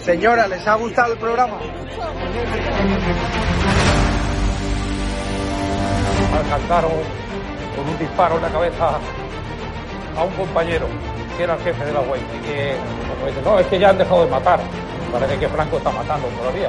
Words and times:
Señora, 0.00 0.46
¿les 0.48 0.66
ha 0.66 0.74
gustado 0.74 1.12
el 1.12 1.18
programa? 1.18 1.58
alcanzaron 6.52 6.92
con 7.76 7.88
un 7.88 7.98
disparo 7.98 8.36
en 8.36 8.42
la 8.42 8.48
cabeza 8.48 8.98
a 10.16 10.24
un 10.24 10.32
compañero 10.32 10.86
que 11.36 11.44
era 11.44 11.54
el 11.54 11.60
jefe 11.60 11.84
de 11.84 11.92
la 11.92 12.00
UEI 12.00 12.20
y 12.20 12.46
que 12.46 12.76
como 13.14 13.26
dice, 13.26 13.42
no, 13.42 13.58
es 13.58 13.66
que 13.66 13.78
ya 13.78 13.90
han 13.90 13.98
dejado 13.98 14.24
de 14.24 14.30
matar. 14.30 14.60
Parece 15.12 15.38
que 15.38 15.48
Franco 15.48 15.76
está 15.76 15.90
matando 15.90 16.28
todavía. 16.28 16.68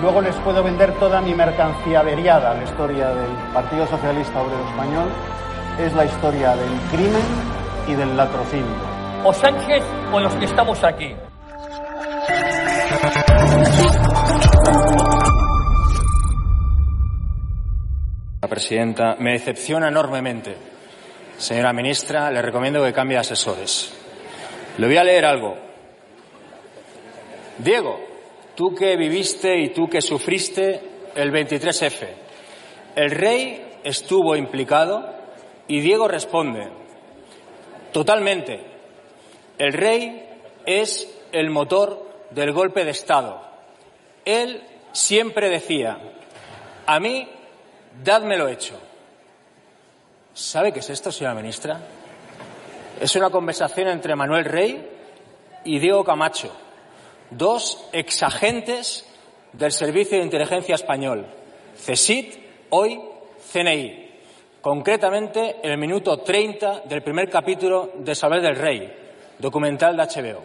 luego 0.00 0.20
les 0.20 0.34
puedo 0.36 0.62
vender 0.62 0.92
toda 0.98 1.20
mi 1.20 1.34
mercancía 1.34 2.00
averiada. 2.00 2.54
La 2.54 2.64
historia 2.64 3.08
del 3.08 3.30
Partido 3.52 3.86
Socialista 3.86 4.42
Obrero 4.42 4.68
Español 4.68 5.08
es 5.78 5.92
la 5.94 6.04
historia 6.04 6.56
del 6.56 6.72
crimen 6.90 7.22
y 7.88 7.94
del 7.94 8.16
latrocinio. 8.16 8.94
O 9.24 9.32
Sánchez 9.32 9.82
o 10.12 10.20
los 10.20 10.34
que 10.34 10.44
estamos 10.44 10.82
aquí. 10.84 11.14
La 18.42 18.48
presidenta, 18.48 19.16
me 19.18 19.32
decepciona 19.32 19.88
enormemente. 19.88 20.56
Señora 21.38 21.72
ministra, 21.72 22.30
le 22.30 22.42
recomiendo 22.42 22.84
que 22.84 22.92
cambie 22.92 23.16
de 23.16 23.22
asesores. 23.22 23.94
Le 24.76 24.86
voy 24.86 24.96
a 24.96 25.04
leer 25.04 25.24
algo. 25.24 25.56
Diego, 27.58 28.13
tú 28.54 28.74
que 28.74 28.96
viviste 28.96 29.58
y 29.58 29.68
tú 29.70 29.88
que 29.88 30.00
sufriste 30.00 30.80
el 31.14 31.32
23F. 31.32 32.08
El 32.96 33.10
rey 33.10 33.78
estuvo 33.82 34.36
implicado 34.36 35.14
y 35.68 35.80
Diego 35.80 36.08
responde, 36.08 36.68
totalmente. 37.92 38.60
El 39.58 39.72
rey 39.72 40.28
es 40.66 41.08
el 41.32 41.50
motor 41.50 42.26
del 42.30 42.52
golpe 42.52 42.84
de 42.84 42.90
Estado. 42.90 43.40
Él 44.24 44.62
siempre 44.92 45.48
decía, 45.48 45.98
a 46.86 47.00
mí, 47.00 47.28
dádmelo 48.02 48.48
hecho. 48.48 48.78
¿Sabe 50.32 50.72
qué 50.72 50.80
es 50.80 50.90
esto, 50.90 51.12
señora 51.12 51.34
ministra? 51.34 51.80
Es 53.00 53.14
una 53.16 53.30
conversación 53.30 53.88
entre 53.88 54.16
Manuel 54.16 54.44
Rey 54.44 54.90
y 55.64 55.78
Diego 55.78 56.04
Camacho, 56.04 56.52
dos 57.36 57.84
exagentes 57.92 59.04
del 59.52 59.72
Servicio 59.72 60.18
de 60.18 60.24
Inteligencia 60.24 60.74
Español, 60.74 61.26
CSIT, 61.74 62.34
hoy 62.70 63.00
CNI. 63.52 64.04
Concretamente, 64.60 65.56
en 65.62 65.72
el 65.72 65.78
minuto 65.78 66.18
30 66.18 66.80
del 66.88 67.02
primer 67.02 67.28
capítulo 67.28 67.92
de 67.98 68.14
Saber 68.14 68.40
del 68.40 68.56
Rey, 68.56 68.92
documental 69.38 69.96
de 69.96 70.02
HBO. 70.04 70.42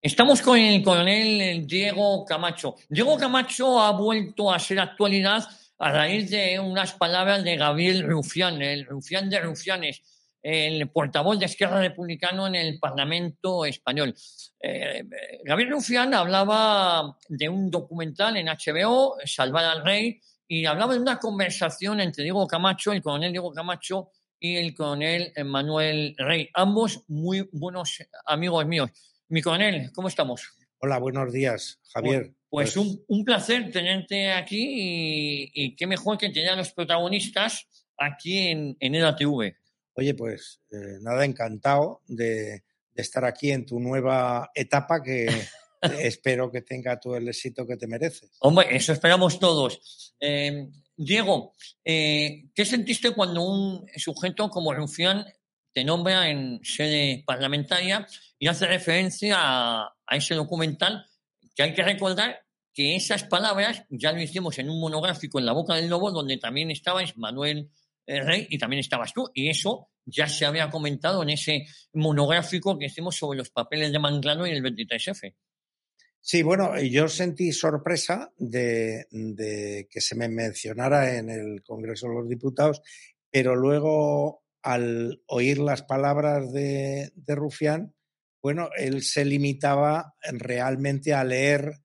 Estamos 0.00 0.40
con 0.40 0.58
el 0.58 0.82
coronel 0.84 1.66
Diego 1.66 2.24
Camacho. 2.24 2.76
Diego 2.88 3.16
Camacho 3.16 3.80
ha 3.80 3.90
vuelto 3.92 4.52
a 4.52 4.58
ser 4.58 4.78
actualidad 4.78 5.42
a 5.78 5.90
raíz 5.90 6.30
de 6.30 6.60
unas 6.60 6.92
palabras 6.92 7.42
de 7.42 7.56
Gabriel 7.56 8.06
Rufián, 8.06 8.62
el 8.62 8.86
Rufián 8.86 9.28
de 9.28 9.40
Rufianes, 9.40 10.02
el 10.48 10.88
portavoz 10.90 11.40
de 11.40 11.46
Esquerra 11.46 11.80
Republicano 11.80 12.46
en 12.46 12.54
el 12.54 12.78
Parlamento 12.78 13.64
español. 13.64 14.14
Eh, 14.60 15.02
Gabriel 15.44 15.72
Rufián 15.72 16.14
hablaba 16.14 17.18
de 17.28 17.48
un 17.48 17.68
documental 17.68 18.36
en 18.36 18.46
HBO, 18.46 19.16
Salvar 19.24 19.64
al 19.64 19.84
Rey, 19.84 20.20
y 20.46 20.64
hablaba 20.64 20.94
de 20.94 21.00
una 21.00 21.18
conversación 21.18 22.00
entre 22.00 22.22
Diego 22.22 22.46
Camacho, 22.46 22.92
el 22.92 23.02
coronel 23.02 23.32
Diego 23.32 23.52
Camacho, 23.52 24.12
y 24.38 24.54
el 24.54 24.72
coronel 24.72 25.32
Manuel 25.44 26.14
Rey, 26.16 26.48
ambos 26.54 27.02
muy 27.08 27.48
buenos 27.50 27.98
amigos 28.24 28.64
míos. 28.66 28.90
Mi 29.28 29.42
coronel, 29.42 29.90
¿cómo 29.92 30.06
estamos? 30.06 30.48
Hola, 30.78 30.98
buenos 30.98 31.32
días, 31.32 31.80
Javier. 31.92 32.34
Pues, 32.48 32.72
pues 32.72 32.76
un, 32.76 33.02
un, 33.08 33.24
placer 33.24 33.72
tenerte 33.72 34.30
aquí 34.30 34.62
y, 34.62 35.50
y, 35.52 35.74
qué 35.74 35.88
mejor 35.88 36.18
que 36.18 36.28
tener 36.28 36.50
a 36.50 36.56
los 36.56 36.70
protagonistas 36.72 37.66
aquí 37.98 38.46
en, 38.46 38.76
en 38.78 38.94
EDATV. 38.94 39.56
Oye, 39.96 40.14
pues 40.14 40.60
eh, 40.70 40.98
nada, 41.00 41.24
encantado 41.24 42.02
de, 42.06 42.62
de, 42.92 43.02
estar 43.02 43.24
aquí 43.24 43.50
en 43.50 43.64
tu 43.64 43.80
nueva 43.80 44.50
etapa 44.54 45.02
que 45.02 45.26
espero 46.00 46.50
que 46.50 46.60
tenga 46.60 47.00
todo 47.00 47.16
el 47.16 47.28
éxito 47.28 47.66
que 47.66 47.78
te 47.78 47.86
mereces. 47.86 48.30
Hombre, 48.40 48.76
eso 48.76 48.92
esperamos 48.92 49.38
todos. 49.40 50.14
Eh, 50.20 50.68
Diego, 50.96 51.54
eh, 51.82 52.44
¿qué 52.54 52.64
sentiste 52.66 53.12
cuando 53.12 53.42
un 53.42 53.86
sujeto 53.96 54.50
como 54.50 54.74
Rufián 54.74 55.24
te 55.72 55.82
nombra 55.82 56.28
en 56.28 56.60
sede 56.62 57.22
parlamentaria 57.26 58.06
y 58.38 58.48
hace 58.48 58.66
referencia 58.66 59.36
a, 59.38 59.94
a 60.06 60.16
ese 60.16 60.34
documental 60.34 61.06
que 61.54 61.62
hay 61.62 61.74
que 61.74 61.82
recordar 61.82 62.42
que 62.74 62.96
esas 62.96 63.24
palabras 63.24 63.84
ya 63.88 64.12
lo 64.12 64.20
hicimos 64.20 64.58
en 64.58 64.68
un 64.68 64.78
monográfico 64.78 65.38
en 65.38 65.46
La 65.46 65.52
Boca 65.52 65.74
del 65.74 65.88
Lobo, 65.88 66.10
donde 66.10 66.36
también 66.36 66.70
estabais 66.70 67.16
Manuel 67.16 67.70
Rey 68.06 68.46
y 68.50 68.58
también 68.58 68.80
estabas 68.80 69.12
tú. 69.12 69.30
Y 69.34 69.48
eso 69.48 69.90
ya 70.04 70.28
se 70.28 70.46
había 70.46 70.70
comentado 70.70 71.22
en 71.22 71.30
ese 71.30 71.66
monográfico 71.92 72.78
que 72.78 72.86
hicimos 72.86 73.16
sobre 73.16 73.38
los 73.38 73.50
papeles 73.50 73.92
de 73.92 73.98
Manglano 73.98 74.46
y 74.46 74.50
el 74.50 74.62
23F. 74.62 75.34
Sí, 76.20 76.42
bueno, 76.42 76.80
yo 76.80 77.08
sentí 77.08 77.52
sorpresa 77.52 78.32
de, 78.36 79.06
de, 79.10 79.86
que 79.88 80.00
se 80.00 80.16
me 80.16 80.28
mencionara 80.28 81.18
en 81.18 81.30
el 81.30 81.62
Congreso 81.62 82.08
de 82.08 82.14
los 82.14 82.28
Diputados, 82.28 82.82
pero 83.30 83.54
luego 83.54 84.42
al 84.62 85.22
oír 85.26 85.58
las 85.58 85.82
palabras 85.82 86.52
de, 86.52 87.12
de 87.14 87.34
Rufián, 87.36 87.94
bueno, 88.42 88.70
él 88.76 89.02
se 89.02 89.24
limitaba 89.24 90.14
realmente 90.22 91.14
a 91.14 91.22
leer 91.22 91.80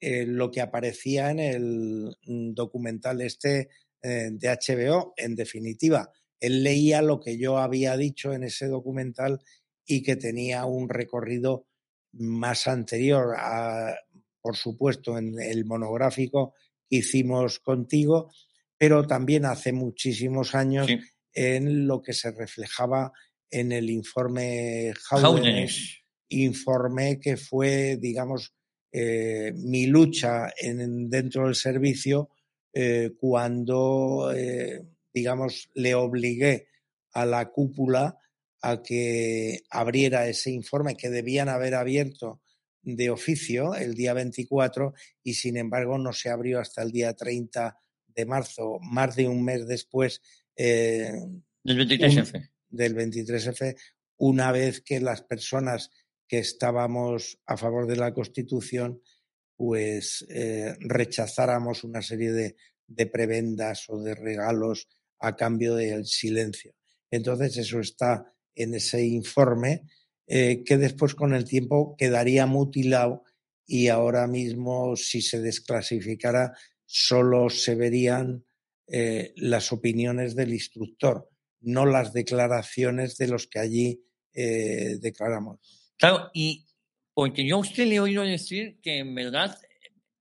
eh, 0.00 0.26
lo 0.26 0.50
que 0.50 0.60
aparecía 0.60 1.30
en 1.30 1.38
el 1.38 2.16
documental 2.54 3.20
este 3.20 3.70
eh, 4.06 4.28
de 4.32 4.48
HBO. 4.50 5.14
En 5.16 5.34
definitiva, 5.34 6.12
él 6.38 6.62
leía 6.62 7.00
lo 7.00 7.20
que 7.20 7.38
yo 7.38 7.56
había 7.56 7.96
dicho 7.96 8.34
en 8.34 8.44
ese 8.44 8.66
documental 8.66 9.40
y 9.86 10.02
que 10.02 10.16
tenía 10.16 10.66
un 10.66 10.90
recorrido 10.90 11.68
más 12.12 12.66
anterior 12.66 13.34
a, 13.38 13.96
por 14.42 14.56
supuesto, 14.56 15.16
en 15.16 15.40
el 15.40 15.64
monográfico 15.64 16.54
que 16.86 16.96
hicimos 16.96 17.60
contigo, 17.60 18.30
pero 18.76 19.06
también 19.06 19.46
hace 19.46 19.72
muchísimos 19.72 20.54
años 20.54 20.86
sí. 20.86 20.98
en 21.32 21.86
lo 21.86 22.02
que 22.02 22.12
se 22.12 22.30
reflejaba 22.30 23.10
en 23.50 23.72
el 23.72 23.88
informe 23.88 24.92
Jaudenes, 25.00 26.02
informe 26.28 27.18
que 27.18 27.38
fue, 27.38 27.96
digamos, 27.96 28.52
eh, 28.92 29.52
mi 29.56 29.86
lucha 29.86 30.52
en, 30.60 31.08
dentro 31.08 31.46
del 31.46 31.54
servicio 31.54 32.28
eh, 32.74 33.12
cuando, 33.18 34.32
eh, 34.34 34.84
digamos, 35.12 35.70
le 35.74 35.94
obligué 35.94 36.66
a 37.12 37.24
la 37.24 37.50
cúpula 37.50 38.18
a 38.60 38.82
que 38.82 39.62
abriera 39.70 40.26
ese 40.26 40.50
informe 40.50 40.96
que 40.96 41.08
debían 41.08 41.48
haber 41.48 41.76
abierto 41.76 42.40
de 42.82 43.10
oficio 43.10 43.74
el 43.74 43.94
día 43.94 44.12
24 44.12 44.92
y 45.22 45.34
sin 45.34 45.56
embargo 45.56 45.98
no 45.98 46.12
se 46.12 46.30
abrió 46.30 46.58
hasta 46.60 46.82
el 46.82 46.90
día 46.90 47.14
30 47.14 47.78
de 48.08 48.26
marzo, 48.26 48.78
más 48.80 49.14
de 49.16 49.28
un 49.28 49.44
mes 49.44 49.66
después 49.66 50.20
eh, 50.56 51.12
del 51.62 51.88
23F. 51.88 52.34
Un, 52.34 52.48
del 52.70 52.96
23F, 52.96 53.76
una 54.16 54.50
vez 54.50 54.80
que 54.80 55.00
las 55.00 55.22
personas 55.22 55.90
que 56.26 56.38
estábamos 56.38 57.38
a 57.46 57.56
favor 57.56 57.86
de 57.86 57.96
la 57.96 58.12
Constitución 58.12 59.00
pues 59.56 60.24
eh, 60.28 60.74
rechazáramos 60.80 61.84
una 61.84 62.02
serie 62.02 62.32
de, 62.32 62.56
de 62.86 63.06
prebendas 63.06 63.88
o 63.88 64.00
de 64.00 64.14
regalos 64.14 64.88
a 65.20 65.36
cambio 65.36 65.74
del 65.74 66.06
silencio. 66.06 66.74
Entonces 67.10 67.56
eso 67.56 67.80
está 67.80 68.32
en 68.54 68.74
ese 68.74 69.04
informe 69.04 69.82
eh, 70.26 70.62
que 70.64 70.76
después 70.76 71.14
con 71.14 71.34
el 71.34 71.44
tiempo 71.44 71.94
quedaría 71.96 72.46
mutilado 72.46 73.24
y 73.66 73.88
ahora 73.88 74.26
mismo 74.26 74.96
si 74.96 75.22
se 75.22 75.40
desclasificara 75.40 76.52
solo 76.84 77.48
se 77.48 77.74
verían 77.74 78.44
eh, 78.86 79.32
las 79.36 79.72
opiniones 79.72 80.34
del 80.34 80.52
instructor, 80.52 81.30
no 81.60 81.86
las 81.86 82.12
declaraciones 82.12 83.16
de 83.16 83.28
los 83.28 83.46
que 83.46 83.58
allí 83.58 84.00
declaramos. 84.36 85.60
Claro, 85.96 86.28
y 86.34 86.66
porque 87.14 87.46
yo 87.46 87.56
a 87.56 87.60
usted 87.60 87.86
le 87.86 87.94
he 87.94 88.00
oído 88.00 88.22
decir 88.24 88.80
que 88.82 88.98
en 88.98 89.14
verdad 89.14 89.56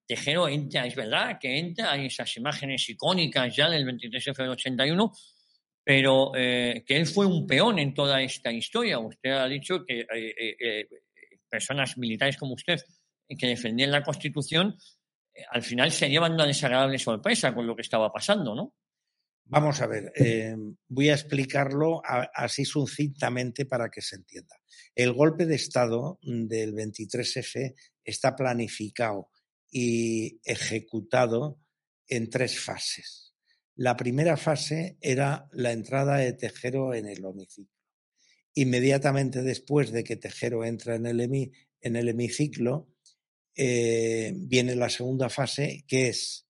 Tejero 0.05 0.47
entra, 0.47 0.85
es 0.85 0.95
verdad 0.95 1.39
que 1.39 1.57
entra, 1.57 1.91
hay 1.91 2.05
esas 2.05 2.35
imágenes 2.37 2.87
icónicas 2.89 3.55
ya 3.55 3.69
del 3.69 3.85
23F 3.85 4.35
del 4.35 4.49
81, 4.49 5.11
pero 5.83 6.31
eh, 6.35 6.83
que 6.85 6.97
él 6.97 7.07
fue 7.07 7.25
un 7.25 7.47
peón 7.47 7.79
en 7.79 7.93
toda 7.93 8.21
esta 8.21 8.51
historia. 8.51 8.99
Usted 8.99 9.31
ha 9.31 9.47
dicho 9.47 9.83
que 9.85 10.01
eh, 10.01 10.55
eh, 10.59 10.87
personas 11.49 11.97
militares 11.97 12.37
como 12.37 12.53
usted 12.53 12.79
que 13.27 13.47
defendían 13.47 13.89
la 13.89 14.03
Constitución, 14.03 14.77
al 15.49 15.63
final 15.63 15.91
se 15.91 16.07
llevan 16.07 16.33
una 16.33 16.45
desagradable 16.45 16.99
sorpresa 16.99 17.55
con 17.55 17.65
lo 17.65 17.75
que 17.75 17.81
estaba 17.81 18.11
pasando, 18.11 18.53
¿no? 18.53 18.75
Vamos 19.45 19.81
a 19.81 19.87
ver, 19.87 20.13
voy 20.87 21.09
a 21.09 21.13
explicarlo 21.13 22.01
así 22.05 22.63
sucintamente 22.63 23.65
para 23.65 23.89
que 23.89 24.01
se 24.01 24.17
entienda. 24.17 24.55
El 24.95 25.13
golpe 25.13 25.45
de 25.45 25.55
Estado 25.55 26.19
del 26.21 26.73
23F 26.73 27.75
está 28.03 28.35
planificado 28.35 29.29
y 29.71 30.39
ejecutado 30.43 31.59
en 32.07 32.29
tres 32.29 32.59
fases. 32.59 33.33
La 33.75 33.97
primera 33.97 34.37
fase 34.37 34.97
era 35.01 35.49
la 35.51 35.71
entrada 35.71 36.17
de 36.17 36.33
Tejero 36.33 36.93
en 36.93 37.07
el 37.07 37.25
hemiciclo. 37.25 37.73
Inmediatamente 38.53 39.41
después 39.41 39.91
de 39.91 40.03
que 40.03 40.15
Tejero 40.15 40.63
entra 40.63 40.95
en 40.95 41.07
el, 41.07 41.19
hemiciclo, 42.09 42.87
eh, 43.55 44.31
viene 44.35 44.75
la 44.75 44.89
segunda 44.89 45.29
fase, 45.29 45.85
que 45.87 46.09
es 46.09 46.45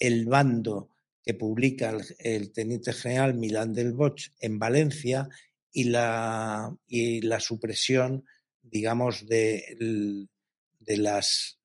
el 0.00 0.26
bando 0.26 0.90
que 1.22 1.34
publica 1.34 1.96
el, 2.18 2.52
teniente 2.52 2.92
general 2.92 3.34
Milán 3.34 3.72
del 3.72 3.92
Bosch 3.92 4.32
en 4.40 4.58
Valencia 4.58 5.28
y 5.74 5.84
la, 5.84 6.74
y 6.86 7.20
la 7.22 7.40
supresión, 7.40 8.24
digamos, 8.62 9.26
de, 9.26 9.76
de, 10.78 10.96
las, 10.96 11.58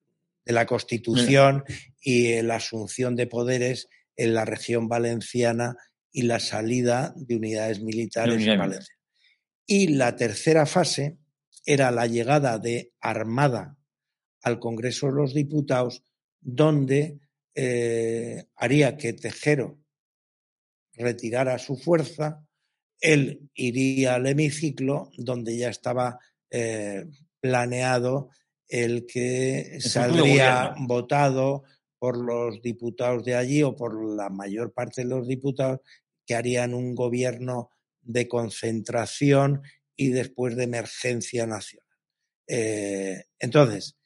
de 0.44 0.52
la 0.52 0.66
Constitución 0.66 1.62
y 2.02 2.42
la 2.42 2.56
asunción 2.56 3.14
de 3.14 3.28
poderes 3.28 3.88
en 4.16 4.34
la 4.34 4.44
región 4.44 4.88
valenciana 4.88 5.76
y 6.10 6.22
la 6.22 6.40
salida 6.40 7.14
de 7.16 7.36
unidades 7.36 7.80
militares 7.80 8.44
en 8.44 8.58
Valencia. 8.58 8.94
Y 9.64 9.86
la 9.94 10.16
tercera 10.16 10.66
fase 10.66 11.18
era 11.64 11.92
la 11.92 12.08
llegada 12.08 12.58
de 12.58 12.92
Armada 13.00 13.78
al 14.42 14.58
Congreso 14.58 15.06
de 15.06 15.12
los 15.12 15.34
Diputados, 15.34 16.02
donde 16.40 17.20
eh, 17.54 18.44
haría 18.56 18.96
que 18.96 19.12
Tejero 19.12 19.78
retirara 20.94 21.58
su 21.58 21.76
fuerza, 21.76 22.44
él 23.00 23.50
iría 23.54 24.14
al 24.16 24.26
hemiciclo, 24.26 25.10
donde 25.16 25.56
ya 25.56 25.68
estaba 25.70 26.18
eh, 26.50 27.06
planeado 27.40 28.30
el 28.68 29.06
que 29.06 29.78
saldría 29.80 30.74
votado 30.78 31.64
por 31.98 32.16
los 32.16 32.62
diputados 32.62 33.24
de 33.24 33.34
allí 33.34 33.62
o 33.62 33.74
por 33.74 34.16
la 34.16 34.30
mayor 34.30 34.72
parte 34.72 35.02
de 35.02 35.08
los 35.08 35.26
diputados 35.26 35.80
que 36.26 36.34
harían 36.34 36.74
un 36.74 36.94
gobierno 36.94 37.70
de 38.00 38.28
concentración 38.28 39.62
y 39.96 40.10
después 40.10 40.56
de 40.56 40.64
emergencia 40.64 41.46
nacional. 41.46 41.86
Eh, 42.46 43.24
entonces, 43.38 43.96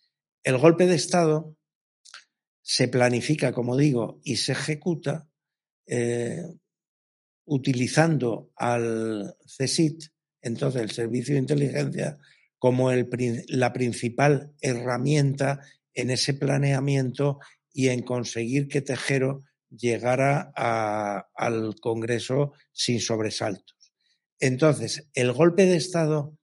el 0.42 0.58
golpe 0.58 0.86
de 0.86 0.96
Estado 0.96 1.56
se 2.62 2.88
planifica, 2.88 3.52
como 3.52 3.76
digo, 3.76 4.20
y 4.24 4.36
se 4.36 4.52
ejecuta 4.52 5.28
eh, 5.86 6.42
utilizando 7.46 8.50
al 8.56 9.36
CSIT, 9.44 10.04
entonces 10.40 10.82
el 10.82 10.90
Servicio 10.90 11.34
de 11.34 11.40
Inteligencia, 11.40 12.18
como 12.58 12.90
el, 12.90 13.08
la 13.48 13.72
principal 13.72 14.54
herramienta 14.60 15.60
en 15.92 16.10
ese 16.10 16.34
planeamiento 16.34 17.38
y 17.72 17.88
en 17.88 18.02
conseguir 18.02 18.68
que 18.68 18.82
Tejero 18.82 19.44
llegara 19.70 20.52
al 21.34 21.74
Congreso 21.80 22.52
sin 22.72 23.00
sobresaltos. 23.00 23.92
Entonces, 24.38 25.08
el 25.14 25.32
golpe 25.32 25.66
de 25.66 25.76
Estado 25.76 26.38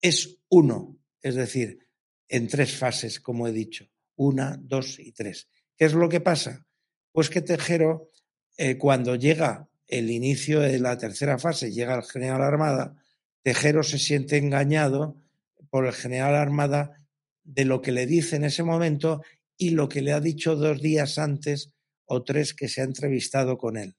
es 0.00 0.38
uno, 0.48 0.98
es 1.22 1.34
decir, 1.34 1.86
en 2.28 2.48
tres 2.48 2.76
fases, 2.76 3.20
como 3.20 3.46
he 3.46 3.52
dicho, 3.52 3.86
una, 4.16 4.58
dos 4.60 4.98
y 4.98 5.12
tres. 5.12 5.48
¿Qué 5.76 5.84
es 5.84 5.94
lo 5.94 6.08
que 6.08 6.20
pasa? 6.20 6.66
Pues 7.12 7.30
que 7.30 7.42
Tejero, 7.42 8.10
eh, 8.56 8.78
cuando 8.78 9.16
llega 9.16 9.68
el 9.92 10.10
inicio 10.10 10.60
de 10.60 10.78
la 10.78 10.96
tercera 10.96 11.38
fase, 11.38 11.70
llega 11.70 11.94
el 11.94 12.02
general 12.02 12.40
Armada, 12.40 12.96
Tejero 13.42 13.82
se 13.82 13.98
siente 13.98 14.38
engañado 14.38 15.20
por 15.68 15.86
el 15.86 15.92
general 15.92 16.34
Armada 16.34 16.96
de 17.44 17.66
lo 17.66 17.82
que 17.82 17.92
le 17.92 18.06
dice 18.06 18.36
en 18.36 18.44
ese 18.44 18.62
momento 18.62 19.22
y 19.58 19.70
lo 19.70 19.90
que 19.90 20.00
le 20.00 20.12
ha 20.12 20.20
dicho 20.20 20.56
dos 20.56 20.80
días 20.80 21.18
antes 21.18 21.72
o 22.06 22.22
tres 22.22 22.54
que 22.54 22.68
se 22.68 22.80
ha 22.80 22.84
entrevistado 22.84 23.58
con 23.58 23.76
él. 23.76 23.94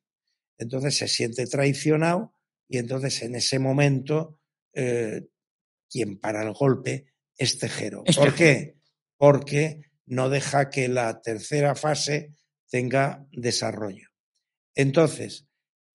Entonces 0.58 0.98
se 0.98 1.08
siente 1.08 1.46
traicionado 1.46 2.34
y 2.68 2.80
entonces 2.80 3.22
en 3.22 3.36
ese 3.36 3.60
momento 3.60 4.40
eh, 4.74 5.28
quien 5.92 6.18
para 6.18 6.42
el 6.42 6.54
golpe 6.54 7.06
es 7.38 7.60
Tejero. 7.60 8.04
¿Por 8.16 8.34
qué? 8.34 8.78
Porque 9.16 9.92
no 10.08 10.30
deja 10.30 10.72
que 10.72 10.88
la 10.88 11.22
tercera 11.22 11.76
fase 11.76 12.34
tenga 12.68 13.28
desarrollo. 13.32 14.08
Entonces, 14.74 15.46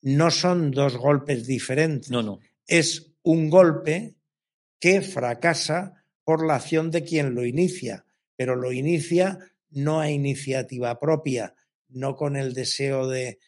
no 0.03 0.31
son 0.31 0.71
dos 0.71 0.97
golpes 0.97 1.47
diferentes. 1.47 2.11
No, 2.11 2.23
no. 2.23 2.41
Es 2.67 3.13
un 3.23 3.51
golpe 3.51 4.17
que 4.81 5.01
fracasa 5.03 6.05
por 6.25 6.47
la 6.47 6.57
acción 6.57 6.91
de 6.91 7.05
quien 7.05 7.35
lo 7.35 7.45
inicia 7.45 8.05
pero 8.39 8.55
lo 8.55 8.73
inicia 8.73 9.37
no 9.71 10.01
a 10.01 10.11
iniciativa 10.11 11.01
propia, 11.01 11.57
no 11.89 12.15
con 12.15 12.37
el 12.37 12.55
deseo 12.55 13.09
de, 13.09 13.41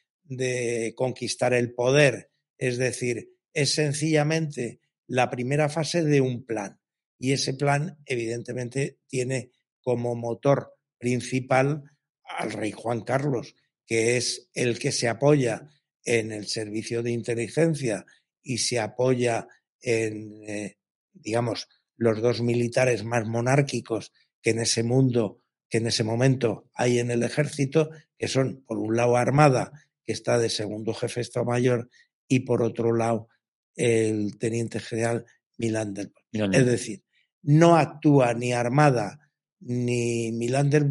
conquistar 0.97 1.55
el 1.55 1.73
poder. 1.73 2.33
Es 2.59 2.77
decir, 2.77 3.31
es 3.55 3.73
sencillamente 3.73 4.81
la 5.07 5.31
primera 5.31 5.69
fase 5.69 6.03
de 6.03 6.21
un 6.21 6.45
plan. 6.45 6.81
Y 7.21 7.33
ese 7.33 7.55
plan, 7.55 7.99
evidentemente, 8.05 8.99
tiene 9.07 9.53
como 9.81 10.17
motor 10.17 10.75
principal 10.99 11.85
al 12.25 12.51
rey 12.51 12.73
Juan 12.73 13.03
Carlos, 13.03 13.55
que 13.87 14.17
es 14.17 14.51
el 14.55 14.79
que 14.81 14.91
se 14.91 15.09
apoya 15.09 15.69
en 16.11 16.33
el 16.33 16.49
servicio 16.49 17.05
de 17.05 17.12
inteligencia 17.12 18.05
y 18.43 18.59
se 18.59 18.81
apoya 18.81 19.47
en, 19.81 20.43
eh, 20.43 20.76
digamos, 21.12 21.69
los 21.97 22.21
dos 22.21 22.40
militares 22.40 23.05
más 23.05 23.29
monárquicos 23.29 24.12
que 24.43 24.50
en 24.50 24.59
ese 24.59 24.83
mundo, 24.83 25.40
que 25.69 25.79
en 25.79 25.87
ese 25.87 26.02
momento 26.02 26.69
hay 26.75 26.99
en 26.99 27.12
el 27.12 27.23
ejército, 27.23 27.90
que 28.19 28.26
son, 28.26 28.64
por 28.67 28.79
un 28.79 28.97
lado, 28.97 29.17
Armada, 29.17 29.71
que 30.05 30.12
está 30.12 30.37
de 30.40 30.50
segundo 30.50 30.95
jefe 30.95 31.21
de 31.21 31.23
Estado 31.23 31.47
Mayor, 31.47 31.88
y 32.26 32.40
por 32.40 32.62
otro 32.62 32.93
lado, 32.93 33.29
el 33.76 34.37
teniente 34.37 34.81
general 34.81 35.26
Milán 35.59 35.95
del 35.95 36.12
Es 36.33 36.67
decir, 36.67 37.05
no 37.43 37.76
actúa 37.76 38.35
ni 38.35 38.52
Armada 38.52 39.31
ni 39.61 40.33
Milán 40.33 40.71
del 40.71 40.88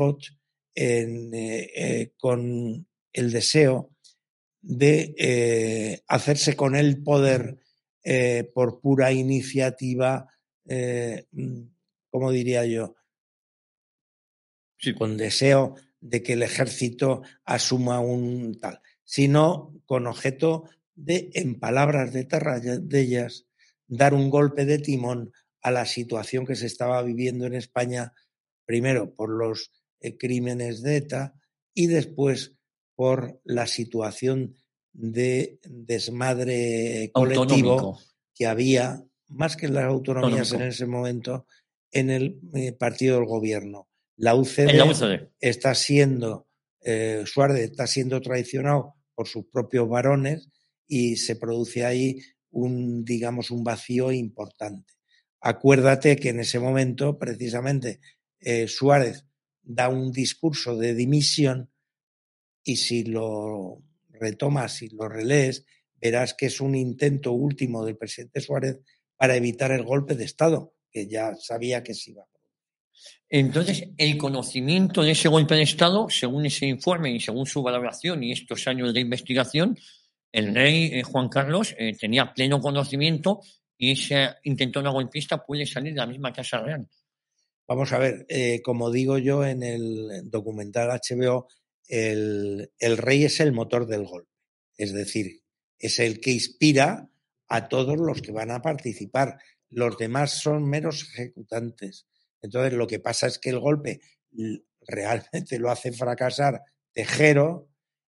eh, 0.75 1.71
eh, 1.75 2.13
con 2.17 2.87
el 3.11 3.31
deseo 3.31 3.91
de 4.61 5.15
eh, 5.17 6.01
hacerse 6.07 6.55
con 6.55 6.75
el 6.75 7.01
poder 7.03 7.57
por 8.55 8.79
pura 8.79 9.11
iniciativa, 9.11 10.27
mm, 10.65 11.61
como 12.09 12.31
diría 12.31 12.65
yo, 12.65 12.95
con 14.97 15.15
deseo 15.15 15.75
de 15.99 16.23
que 16.23 16.33
el 16.33 16.41
ejército 16.41 17.21
asuma 17.45 17.99
un 17.99 18.59
tal, 18.59 18.81
sino 19.03 19.79
con 19.85 20.07
objeto 20.07 20.69
de, 20.95 21.29
en 21.33 21.59
palabras 21.59 22.13
de 22.13 22.99
ellas, 22.99 23.45
dar 23.87 24.13
un 24.13 24.29
golpe 24.29 24.65
de 24.65 24.79
timón 24.79 25.33
a 25.61 25.71
la 25.71 25.85
situación 25.85 26.45
que 26.45 26.55
se 26.55 26.67
estaba 26.67 27.01
viviendo 27.01 27.45
en 27.45 27.55
España, 27.55 28.13
primero 28.65 29.13
por 29.13 29.29
los 29.29 29.71
eh, 29.99 30.17
crímenes 30.17 30.81
de 30.81 30.97
ETA 30.97 31.33
y 31.73 31.87
después 31.87 32.55
por 32.99 33.39
la 33.45 33.65
situación 33.65 34.57
de 34.91 35.57
desmadre 35.63 37.11
colectivo 37.13 37.97
que 38.35 38.45
había, 38.45 39.01
más 39.29 39.55
que 39.55 39.67
en 39.67 39.75
las 39.75 39.85
autonomías 39.85 40.51
en 40.51 40.63
ese 40.63 40.85
momento, 40.85 41.45
en 41.93 42.09
el 42.09 42.41
eh, 42.53 42.73
partido 42.73 43.15
del 43.15 43.25
gobierno 43.25 43.87
La 44.17 44.35
UCD, 44.35 44.71
En 44.71 44.77
la 44.79 44.83
UCD. 44.83 45.29
está 45.39 45.75
siendo, 45.75 46.49
eh, 46.81 47.23
Suárez 47.25 47.71
está 47.71 47.87
siendo 47.87 48.19
traicionado 48.19 48.95
por 49.15 49.29
sus 49.29 49.45
propios 49.45 49.87
varones 49.87 50.49
y 50.85 51.15
se 51.15 51.37
produce 51.37 51.85
ahí 51.85 52.19
un, 52.51 53.05
digamos, 53.05 53.49
un 53.49 53.63
vacío 53.63 54.11
importante. 54.11 54.95
Acuérdate 55.39 56.17
que 56.17 56.31
en 56.31 56.41
ese 56.41 56.59
momento, 56.59 57.17
precisamente, 57.17 58.01
eh, 58.41 58.67
Suárez 58.67 59.23
da 59.63 59.87
un 59.87 60.11
discurso 60.11 60.75
de 60.75 60.93
dimisión 60.95 61.69
y 62.63 62.75
si 62.75 63.03
lo 63.03 63.81
retomas 64.09 64.81
y 64.81 64.89
lo 64.89 65.07
relees, 65.07 65.65
verás 65.95 66.33
que 66.33 66.47
es 66.47 66.61
un 66.61 66.75
intento 66.75 67.31
último 67.31 67.85
del 67.85 67.97
presidente 67.97 68.41
Suárez 68.41 68.79
para 69.15 69.35
evitar 69.35 69.71
el 69.71 69.83
golpe 69.83 70.15
de 70.15 70.25
Estado, 70.25 70.73
que 70.91 71.07
ya 71.07 71.35
sabía 71.35 71.83
que 71.83 71.93
se 71.93 72.11
iba 72.11 72.23
a 72.23 72.27
Entonces, 73.29 73.89
el 73.97 74.17
conocimiento 74.17 75.03
de 75.03 75.11
ese 75.11 75.27
golpe 75.27 75.55
de 75.55 75.63
Estado, 75.63 76.07
según 76.09 76.45
ese 76.45 76.67
informe 76.67 77.11
y 77.11 77.19
según 77.19 77.45
su 77.45 77.61
valoración 77.61 78.23
y 78.23 78.31
estos 78.31 78.67
años 78.67 78.93
de 78.93 79.01
investigación, 79.01 79.77
el 80.31 80.53
rey 80.53 80.91
eh, 80.93 81.03
Juan 81.03 81.27
Carlos 81.27 81.75
eh, 81.77 81.95
tenía 81.99 82.33
pleno 82.33 82.61
conocimiento 82.61 83.41
y 83.77 83.91
ese 83.91 84.35
intento 84.43 84.81
de 84.81 84.89
golpista 84.89 85.43
puede 85.43 85.65
salir 85.65 85.93
de 85.93 85.99
la 85.99 86.07
misma 86.07 86.33
Casa 86.33 86.59
Real. 86.59 86.87
Vamos 87.67 87.91
a 87.91 87.99
ver, 87.99 88.25
eh, 88.29 88.61
como 88.63 88.91
digo 88.91 89.17
yo 89.17 89.45
en 89.45 89.63
el 89.63 90.29
documental 90.29 90.89
HBO, 90.89 91.47
el, 91.89 92.71
el 92.79 92.97
rey 92.97 93.25
es 93.25 93.41
el 93.41 93.51
motor 93.51 93.85
del 93.85 94.05
golpe. 94.05 94.31
Es 94.77 94.93
decir, 94.93 95.43
es 95.77 95.99
el 95.99 96.21
que 96.21 96.31
inspira 96.31 97.09
a 97.49 97.67
todos 97.67 97.97
los 97.97 98.21
que 98.21 98.31
van 98.31 98.51
a 98.51 98.61
participar. 98.61 99.37
Los 99.69 99.97
demás 99.97 100.31
son 100.31 100.69
meros 100.69 101.09
ejecutantes. 101.13 102.07
Entonces, 102.41 102.73
lo 102.73 102.87
que 102.87 102.99
pasa 102.99 103.27
es 103.27 103.39
que 103.39 103.49
el 103.49 103.59
golpe 103.59 103.99
realmente 104.87 105.59
lo 105.59 105.69
hace 105.69 105.91
fracasar 105.91 106.61
Tejero 106.93 107.69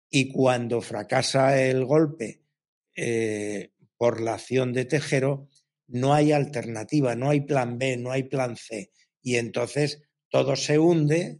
y 0.10 0.32
cuando 0.32 0.82
fracasa 0.82 1.62
el 1.62 1.86
golpe 1.86 2.41
eh, 2.96 3.72
por 3.98 4.22
la 4.22 4.36
acción 4.36 4.74
de 4.74 4.86
Tejero, 4.86 5.50
no 5.88 6.13
hay 6.13 6.32
alternativa, 6.32 7.15
no 7.15 7.29
hay 7.29 7.41
plan 7.41 7.77
B, 7.77 7.98
no 7.98 8.12
hay 8.12 8.24
plan 8.24 8.55
C. 8.55 8.91
Y 9.22 9.36
entonces 9.36 10.01
todo 10.29 10.55
se 10.55 10.79
hunde. 10.79 11.39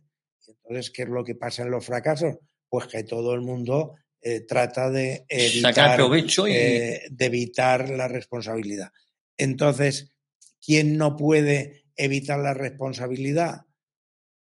Entonces, 0.68 0.92
¿qué 0.92 1.04
es 1.04 1.10
lo 1.10 1.24
que 1.24 1.36
pasa 1.36 1.64
en 1.64 1.72
los 1.72 1.86
fracasos? 1.86 2.38
Pues 2.68 2.88
que 2.88 3.04
todo 3.04 3.34
el 3.34 3.42
mundo 3.42 3.96
eh, 4.22 4.42
trata 4.42 4.90
de 4.90 5.26
evitar, 5.30 5.74
Sacar 5.76 5.98
provecho 5.98 6.48
y 6.48 6.54
eh, 6.54 7.04
de 7.12 7.26
evitar 7.26 7.90
la 7.90 8.08
responsabilidad. 8.08 8.92
Entonces, 9.38 10.12
¿quién 10.60 10.98
no 10.98 11.16
puede 11.16 11.86
evitar 11.96 12.40
la 12.40 12.56
responsabilidad? 12.56 13.66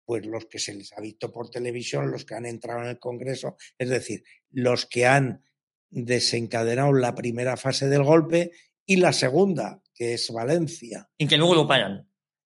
Pues 0.05 0.25
los 0.25 0.45
que 0.45 0.60
se 0.60 0.74
les 0.74 0.93
ha 0.93 1.01
visto 1.01 1.31
por 1.31 1.50
televisión, 1.50 2.10
los 2.10 2.24
que 2.24 2.36
han 2.36 2.45
entrado 2.45 2.81
en 2.84 2.88
el 2.88 3.00
Congreso, 3.00 3.57
es 3.77 3.89
decir, 3.89 4.24
los 4.51 4.86
que 4.86 5.07
han 5.07 5.43
desencadenado 5.89 6.93
la 6.93 7.13
primera 7.13 7.57
fase 7.57 7.89
del 7.89 8.03
golpe 8.03 8.51
y 8.86 8.98
la 8.98 9.12
segunda, 9.12 9.81
que 9.93 10.13
es 10.13 10.31
Valencia, 10.31 11.10
y 11.17 11.27
que 11.27 11.38
luego 11.38 11.55
lo 11.55 11.67
paran. 11.67 12.10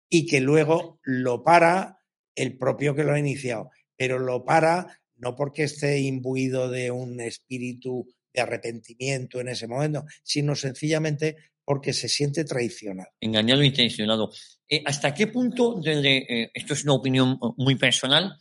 y 0.09 0.25
que 0.25 0.41
luego 0.41 0.99
lo 1.03 1.43
para 1.43 2.02
el 2.35 2.57
propio 2.57 2.95
que 2.95 3.03
lo 3.03 3.13
ha 3.13 3.19
iniciado, 3.19 3.69
pero 3.95 4.19
lo 4.19 4.43
para 4.43 4.99
no 5.23 5.35
porque 5.35 5.63
esté 5.63 5.99
imbuido 6.01 6.69
de 6.69 6.91
un 6.91 7.21
espíritu 7.21 8.07
de 8.33 8.41
arrepentimiento 8.41 9.39
en 9.39 9.47
ese 9.47 9.67
momento, 9.67 10.05
sino 10.23 10.55
sencillamente 10.55 11.37
porque 11.63 11.93
se 11.93 12.09
siente 12.09 12.43
traicionado. 12.43 13.09
engañado 13.21 13.61
e 13.61 13.67
intencionado. 13.67 14.31
Eh, 14.67 14.83
¿Hasta 14.85 15.13
qué 15.13 15.27
punto, 15.27 15.79
desde, 15.81 16.17
eh, 16.17 16.51
esto 16.53 16.73
es 16.73 16.83
una 16.83 16.93
opinión 16.93 17.39
eh, 17.41 17.47
muy 17.57 17.75
personal, 17.75 18.37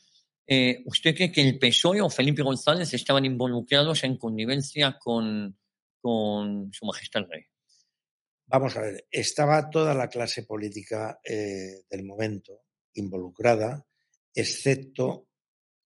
eh, 0.46 0.82
usted 0.86 1.14
cree 1.14 1.30
que 1.30 1.42
el 1.42 1.58
PSOE 1.58 2.00
o 2.00 2.10
Felipe 2.10 2.42
González 2.42 2.92
estaban 2.94 3.24
involucrados 3.24 4.02
en 4.02 4.16
connivencia 4.16 4.98
con, 4.98 5.56
con 6.00 6.72
Su 6.72 6.84
Majestad 6.86 7.22
el 7.22 7.30
Rey? 7.30 7.44
Vamos 8.46 8.76
a 8.76 8.80
ver, 8.80 9.06
estaba 9.10 9.70
toda 9.70 9.94
la 9.94 10.08
clase 10.08 10.42
política 10.42 11.18
del 11.24 12.04
momento 12.04 12.64
involucrada, 12.94 13.86
excepto 14.34 15.28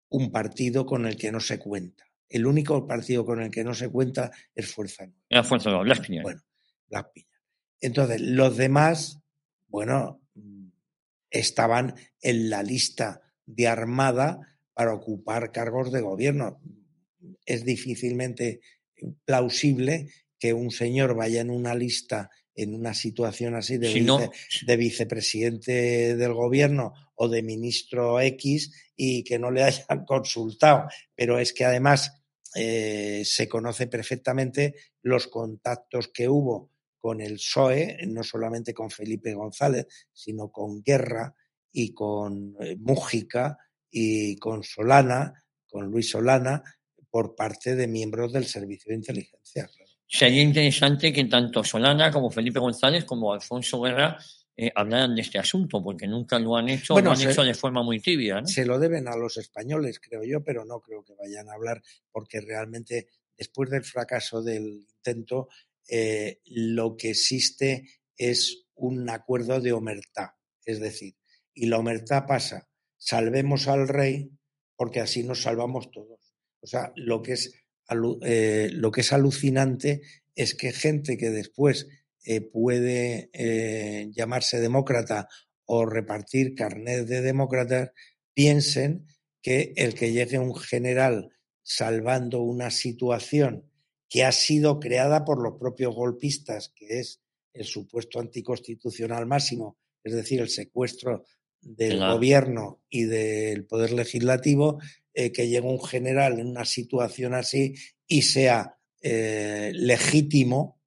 un 0.09 0.31
partido 0.31 0.85
con 0.85 1.05
el 1.05 1.17
que 1.17 1.31
no 1.31 1.39
se 1.39 1.59
cuenta. 1.59 2.05
El 2.29 2.45
único 2.45 2.85
partido 2.85 3.25
con 3.25 3.41
el 3.41 3.51
que 3.51 3.63
no 3.63 3.73
se 3.73 3.89
cuenta 3.89 4.31
es 4.53 4.73
Fuerza 4.73 5.05
Nueva. 5.05 5.43
Fuerza 5.43 5.69
Nueva, 5.69 5.83
Blas 5.83 5.99
Piñar. 6.01 6.23
Bueno, 6.23 6.41
Las 6.89 7.05
Piñas. 7.13 7.41
Entonces, 7.79 8.21
los 8.21 8.57
demás, 8.57 9.19
bueno, 9.67 10.21
estaban 11.29 11.95
en 12.21 12.49
la 12.49 12.63
lista 12.63 13.21
de 13.45 13.67
Armada 13.67 14.59
para 14.73 14.93
ocupar 14.93 15.51
cargos 15.51 15.91
de 15.91 16.01
gobierno. 16.01 16.61
Es 17.45 17.63
difícilmente 17.65 18.61
plausible 19.25 20.11
que 20.39 20.53
un 20.53 20.71
señor 20.71 21.15
vaya 21.15 21.41
en 21.41 21.49
una 21.49 21.75
lista 21.75 22.29
en 22.57 22.73
una 22.75 22.93
situación 22.93 23.55
así 23.55 23.77
de, 23.77 23.93
Si 23.93 24.01
no- 24.01 24.17
vice- 24.17 24.65
de 24.65 24.75
vicepresidente 24.77 26.15
del 26.17 26.33
gobierno 26.33 26.93
o 27.15 27.29
de 27.29 27.41
ministro 27.43 28.19
X 28.19 28.73
y 28.95 29.23
que 29.23 29.39
no 29.39 29.51
le 29.51 29.63
hayan 29.63 30.03
consultado. 30.05 30.89
Pero 31.15 31.39
es 31.39 31.53
que 31.53 31.63
además 31.65 32.11
eh, 32.55 33.21
se 33.25 33.47
conoce 33.47 33.87
perfectamente 33.87 34.73
los 35.03 35.27
contactos 35.27 36.09
que 36.09 36.27
hubo 36.27 36.71
con 36.99 37.21
el 37.21 37.35
PSOE, 37.35 37.99
no 38.07 38.23
solamente 38.23 38.73
con 38.73 38.89
Felipe 38.89 39.33
González, 39.33 39.85
sino 40.11 40.51
con 40.51 40.81
Guerra 40.81 41.33
y 41.71 41.93
con 41.93 42.55
eh, 42.59 42.75
Mújica 42.79 43.57
y 43.91 44.35
con 44.37 44.63
Solana, 44.63 45.45
con 45.69 45.85
Luis 45.91 46.09
Solana, 46.09 46.63
por 47.09 47.35
parte 47.35 47.75
de 47.75 47.87
miembros 47.87 48.33
del 48.33 48.45
Servicio 48.45 48.89
de 48.89 48.95
Inteligencia. 48.97 49.69
Sería 50.07 50.41
interesante 50.41 51.11
que 51.11 51.25
tanto 51.25 51.63
Solana 51.63 52.11
como 52.11 52.29
Felipe 52.31 52.59
González 52.59 53.03
como 53.05 53.33
Alfonso 53.33 53.81
Guerra 53.81 54.17
eh, 54.55 54.71
hablaran 54.73 55.13
de 55.15 55.21
este 55.21 55.37
asunto, 55.37 55.83
porque 55.83 56.07
nunca 56.07 56.39
lo 56.39 56.55
han 56.55 56.69
hecho, 56.69 56.93
Bueno, 56.93 57.09
lo 57.09 57.11
han 57.11 57.17
se- 57.21 57.31
hecho 57.31 57.43
de 57.43 57.53
forma 57.53 57.83
muy 57.83 57.99
tibia. 57.99 58.41
¿no? 58.41 58.47
Se 58.47 58.65
lo 58.65 58.79
deben 58.79 59.07
a 59.07 59.15
los 59.15 59.37
españoles, 59.37 59.99
creo 59.99 60.23
yo, 60.23 60.43
pero 60.43 60.65
no 60.65 60.79
creo 60.81 61.03
que 61.03 61.13
vayan 61.13 61.49
a 61.49 61.53
hablar, 61.53 61.81
porque 62.11 62.41
realmente 62.41 63.07
después 63.37 63.69
del 63.69 63.83
fracaso 63.83 64.41
del 64.41 64.63
intento, 64.89 65.49
eh, 65.87 66.39
lo 66.45 66.97
que 66.97 67.11
existe 67.11 67.87
es 68.15 68.65
un 68.75 69.09
acuerdo 69.09 69.59
de 69.61 69.73
omertá. 69.73 70.37
Es 70.65 70.79
decir, 70.79 71.15
y 71.53 71.67
la 71.67 71.77
omertá 71.77 72.25
pasa, 72.25 72.67
salvemos 72.97 73.67
al 73.67 73.87
rey, 73.87 74.31
porque 74.75 75.01
así 75.01 75.23
nos 75.23 75.41
salvamos 75.43 75.91
todos. 75.91 76.33
O 76.61 76.67
sea, 76.67 76.91
lo 76.95 77.21
que 77.21 77.33
es, 77.33 77.53
eh, 78.21 78.69
lo 78.73 78.91
que 78.91 79.01
es 79.01 79.13
alucinante 79.13 80.01
es 80.35 80.55
que 80.55 80.71
gente 80.71 81.17
que 81.17 81.29
después 81.29 81.87
eh, 82.25 82.41
puede 82.41 83.29
eh, 83.33 84.09
llamarse 84.11 84.59
demócrata 84.59 85.29
o 85.65 85.85
repartir 85.85 86.55
carnet 86.55 87.05
de 87.07 87.21
demócratas 87.21 87.91
piensen 88.33 89.07
que 89.41 89.73
el 89.77 89.93
que 89.93 90.11
llegue 90.11 90.39
un 90.39 90.55
general 90.55 91.29
salvando 91.63 92.41
una 92.41 92.69
situación 92.71 93.69
que 94.09 94.23
ha 94.23 94.31
sido 94.31 94.79
creada 94.79 95.25
por 95.25 95.41
los 95.41 95.59
propios 95.59 95.93
golpistas, 95.93 96.71
que 96.75 96.99
es 96.99 97.21
el 97.53 97.65
supuesto 97.65 98.19
anticonstitucional 98.19 99.25
máximo, 99.25 99.77
es 100.03 100.13
decir, 100.13 100.39
el 100.39 100.49
secuestro 100.49 101.25
del 101.61 101.97
Claro. 101.97 102.13
gobierno 102.13 102.81
y 102.89 103.03
del 103.05 103.65
poder 103.65 103.91
legislativo, 103.91 104.79
eh, 105.19 105.31
que 105.31 105.47
llegue 105.47 105.67
un 105.67 105.83
general 105.83 106.39
en 106.39 106.45
una 106.45 106.63
situación 106.63 107.33
así 107.33 107.73
y 108.05 108.21
sea 108.21 108.77
eh, 109.01 109.71
legítimo 109.73 110.79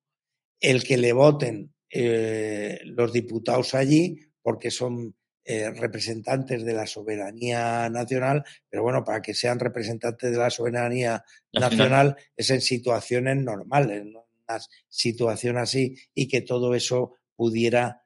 el 0.61 0.85
que 0.85 0.99
le 0.99 1.13
voten 1.13 1.75
eh, 1.91 2.79
los 2.85 3.13
diputados 3.13 3.75
allí, 3.75 4.21
porque 4.41 4.71
son 4.71 5.17
representantes 5.45 6.65
de 6.65 6.75
la 6.75 6.87
soberanía 6.87 7.89
nacional, 7.91 8.45
pero 8.69 8.85
bueno, 8.85 9.03
para 9.03 9.21
que 9.21 9.35
sean 9.35 9.59
representantes 9.59 10.31
de 10.31 10.39
la 10.39 10.49
soberanía 10.49 11.25
Nacional. 11.53 12.15
es 12.37 12.51
en 12.51 12.61
situaciones 12.61 13.37
normales, 13.39 14.05
no 14.05 14.29
en 14.31 14.45
una 14.49 14.61
situación 14.89 15.59
así, 15.59 15.97
y 16.15 16.29
que 16.29 16.43
todo 16.43 16.77
eso 16.77 17.17
pudiera 17.35 18.05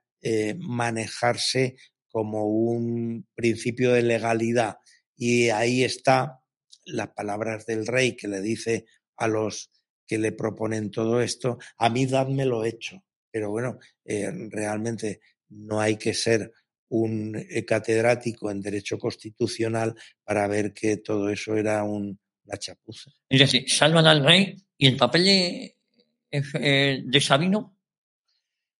manejarse 0.57 1.77
como 2.09 2.47
un 2.47 3.27
principio 3.35 3.93
de 3.93 4.03
legalidad. 4.05 4.79
Y 5.17 5.49
ahí 5.51 5.85
está 5.85 6.41
las 6.87 7.09
palabras 7.09 7.67
del 7.67 7.87
rey 7.87 8.17
que 8.17 8.29
le 8.29 8.41
dice 8.41 8.87
a 9.17 9.29
los 9.29 9.71
que 10.07 10.19
le 10.19 10.33
proponen 10.33 10.91
todo 10.91 11.23
esto, 11.23 11.59
a 11.79 11.89
mí 11.89 12.05
dádmelo 12.07 12.65
hecho. 12.65 13.03
Pero 13.31 13.51
bueno, 13.51 13.79
eh, 14.05 14.31
realmente 14.51 15.21
no 15.49 15.81
hay 15.81 15.97
que 15.97 16.13
ser 16.15 16.53
un 16.89 17.35
eh, 17.37 17.65
catedrático 17.65 18.51
en 18.51 18.61
derecho 18.61 18.99
constitucional 18.99 19.95
para 20.23 20.47
ver 20.47 20.73
que 20.75 20.99
todo 20.99 21.31
eso 21.31 21.57
era 21.57 21.83
un- 21.85 22.19
una 22.45 22.59
chapuza. 22.59 23.11
Es 23.29 23.41
decir, 23.41 23.69
salvan 23.71 24.07
al 24.07 24.23
rey 24.25 24.57
y 24.77 24.87
el 24.89 24.97
papel 24.97 25.25
de, 25.25 25.77
eh, 26.31 27.03
de 27.05 27.21
Sabino 27.21 27.74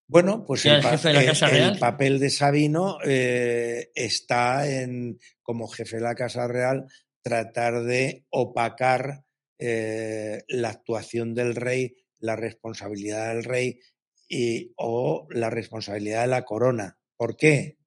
Bueno, 0.07 0.45
pues 0.45 0.65
¿Era 0.67 0.79
el, 0.79 0.85
el 0.85 0.91
jefe 0.91 1.09
de 1.09 1.15
la 1.15 1.21
el- 1.21 1.27
Casa 1.27 1.47
el 1.47 1.53
Real? 1.53 1.79
papel 1.79 2.19
de 2.19 2.31
Sabino 2.31 2.99
eh, 3.05 3.91
está 3.95 4.71
en, 4.71 5.19
como 5.43 5.67
jefe 5.69 5.97
de 5.97 6.03
la 6.03 6.15
Casa 6.15 6.47
Real, 6.47 6.87
tratar 7.23 7.83
de 7.85 8.27
opacar 8.31 9.25
eh, 9.59 10.43
la 10.49 10.71
actuación 10.71 11.35
del 11.35 11.55
rey, 11.55 11.97
la 12.19 12.37
responsabilidad 12.37 13.35
del 13.35 13.45
rey 13.45 13.81
y, 14.29 14.73
o 14.77 15.27
la 15.31 15.49
responsabilidad 15.51 16.23
de 16.23 16.29
la 16.29 16.45
corona. 16.45 16.99
¿Por 17.17 17.37
qué? 17.37 17.79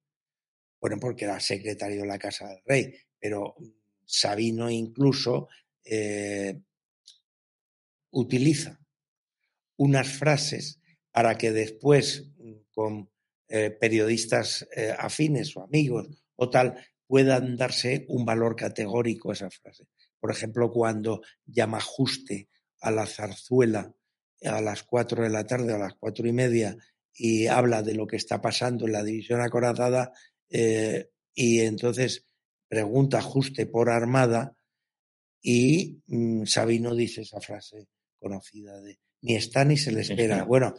Bueno, 0.80 0.96
porque 1.00 1.24
era 1.24 1.38
secretario 1.40 2.02
de 2.02 2.06
la 2.08 2.18
Casa 2.18 2.48
del 2.48 2.62
Rey, 2.64 2.94
pero 3.20 3.54
Sabino 4.04 4.70
incluso 4.70 5.48
eh, 5.84 6.60
utiliza 8.10 8.80
unas 9.76 10.08
frases 10.08 10.77
para 11.18 11.36
que 11.36 11.50
después 11.50 12.30
con 12.70 13.10
eh, 13.48 13.72
periodistas 13.72 14.68
eh, 14.70 14.94
afines 14.96 15.56
o 15.56 15.64
amigos 15.64 16.06
o 16.36 16.48
tal 16.48 16.76
puedan 17.08 17.56
darse 17.56 18.06
un 18.06 18.24
valor 18.24 18.54
categórico 18.54 19.30
a 19.30 19.32
esa 19.32 19.50
frase. 19.50 19.88
Por 20.20 20.30
ejemplo, 20.30 20.70
cuando 20.70 21.20
llama 21.44 21.78
ajuste 21.78 22.48
a 22.82 22.92
la 22.92 23.04
zarzuela 23.04 23.92
a 24.44 24.60
las 24.60 24.84
cuatro 24.84 25.24
de 25.24 25.30
la 25.30 25.44
tarde, 25.44 25.74
a 25.74 25.78
las 25.78 25.94
cuatro 25.94 26.24
y 26.28 26.32
media, 26.32 26.76
y 27.12 27.48
habla 27.48 27.82
de 27.82 27.94
lo 27.94 28.06
que 28.06 28.14
está 28.14 28.40
pasando 28.40 28.86
en 28.86 28.92
la 28.92 29.02
división 29.02 29.40
acorazada, 29.40 30.12
eh, 30.48 31.10
y 31.34 31.62
entonces 31.62 32.28
pregunta 32.68 33.18
ajuste 33.18 33.66
por 33.66 33.90
armada, 33.90 34.56
y 35.42 36.00
mm, 36.06 36.44
Sabino 36.44 36.94
dice 36.94 37.22
esa 37.22 37.40
frase 37.40 37.88
conocida 38.20 38.80
de 38.80 39.00
ni 39.22 39.34
está 39.34 39.64
ni 39.64 39.76
se 39.76 39.90
le 39.90 40.02
espera. 40.02 40.44
Bueno, 40.44 40.74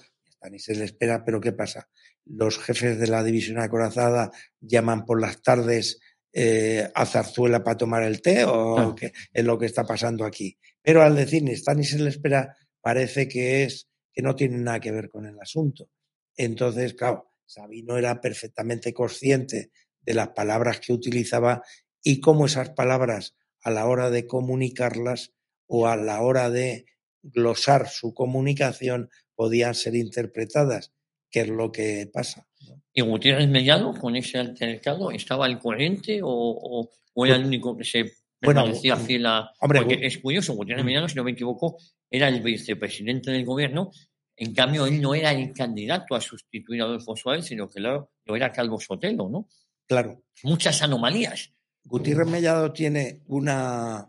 ni 0.48 0.58
está 0.58 0.72
ni 0.72 0.75
se 0.75 0.75
le 0.75 0.86
espera, 0.86 1.24
pero 1.25 1.41
¿qué 1.41 1.51
pasa? 1.51 1.89
Los 2.25 2.58
jefes 2.60 3.00
de 3.00 3.08
la 3.08 3.24
división 3.24 3.60
acorazada 3.60 4.31
llaman 4.62 5.05
por 5.05 5.19
las 5.19 5.41
tardes 5.41 6.00
eh, 6.31 6.89
a 6.93 7.05
Zarzuela 7.05 7.63
para 7.63 7.77
tomar 7.77 8.03
el 8.03 8.22
té 8.22 8.46
o 8.46 8.75
Claro. 8.75 8.96
qué 8.96 9.12
es 9.34 9.43
lo 9.46 9.58
que 9.58 9.65
está 9.65 9.84
pasando 9.84 10.25
aquí. 10.25 10.58
Pero 10.81 11.01
al 11.01 11.15
decir 11.15 11.43
ni 11.43 11.51
está 11.51 11.74
ni 11.74 11.84
se 11.84 12.00
le 12.00 12.10
espera, 12.10 12.55
parece 12.81 13.27
que 13.27 13.63
es 13.63 13.88
que 14.13 14.22
no 14.22 14.36
tiene 14.36 14.58
nada 14.58 14.79
que 14.79 14.91
ver 14.91 15.10
con 15.10 15.25
el 15.25 15.39
asunto. 15.39 15.89
Entonces, 16.38 16.93
claro, 16.93 17.31
Sabino 17.46 17.98
era 17.98 18.22
perfectamente 18.22 18.93
consciente 18.93 19.72
de 20.01 20.13
las 20.13 20.29
palabras 20.29 20.79
que 20.79 20.93
utilizaba 20.93 21.63
y 22.01 22.22
cómo 22.22 22.46
esas 22.46 22.69
palabras 22.69 23.36
a 23.62 23.72
la 23.72 23.86
hora 23.88 24.10
de 24.10 24.25
comunicarlas 24.25 25.34
o 25.67 25.88
a 25.88 25.98
la 25.98 26.22
hora 26.22 26.50
de 26.50 26.86
glosar 27.22 27.88
su 27.90 28.14
comunicación 28.14 29.10
podían 29.36 29.76
ser 29.76 29.96
interpretadas, 29.96 30.92
que 31.30 31.42
es 31.42 31.50
lo 31.50 31.72
que 31.72 32.10
pasa. 32.12 32.48
¿no? 32.68 32.82
¿Y 32.94 33.02
Gutiérrez 33.02 33.48
Mellado, 33.50 33.94
con 33.94 34.16
ese 34.16 34.38
altercado, 34.38 35.12
estaba 35.12 35.46
al 35.46 35.60
corriente 35.60 36.22
o, 36.22 36.30
o- 36.30 36.90
o 37.14 37.26
era 37.26 37.36
el 37.36 37.46
único 37.46 37.76
que 37.78 37.84
se 37.84 38.04
Bueno, 38.42 38.62
permanecía 38.64 38.96
fiel 38.98 39.26
a...? 39.26 39.52
hombre, 39.60 39.82
Porque 39.82 40.06
es 40.06 40.18
curioso, 40.20 40.54
Gutiérrez 40.54 40.86
Mellado, 40.86 41.08
si 41.10 41.16
no 41.16 41.24
me 41.24 41.32
equivoco, 41.32 41.78
era 42.10 42.28
el 42.28 42.42
vicepresidente 42.42 43.32
del 43.32 43.46
gobierno, 43.46 43.92
en 44.36 44.54
cambio 44.54 44.86
él 44.86 45.02
no 45.02 45.14
era 45.16 45.32
el 45.32 45.52
candidato 45.54 46.16
a 46.16 46.22
sustituir 46.22 46.82
a 46.82 46.86
Adolfo 46.86 47.16
Suárez, 47.16 47.46
sino 47.46 47.70
que 47.70 47.80
lo, 47.82 48.12
lo 48.26 48.36
era 48.36 48.52
Calvo 48.52 48.80
Sotelo, 48.80 49.28
¿no? 49.30 49.48
Claro, 49.86 50.24
Muchas 50.44 50.82
anomalías. 50.82 51.52
Gutiérrez 51.84 52.28
Mellado 52.28 52.72
tiene 52.72 53.22
una 53.28 54.08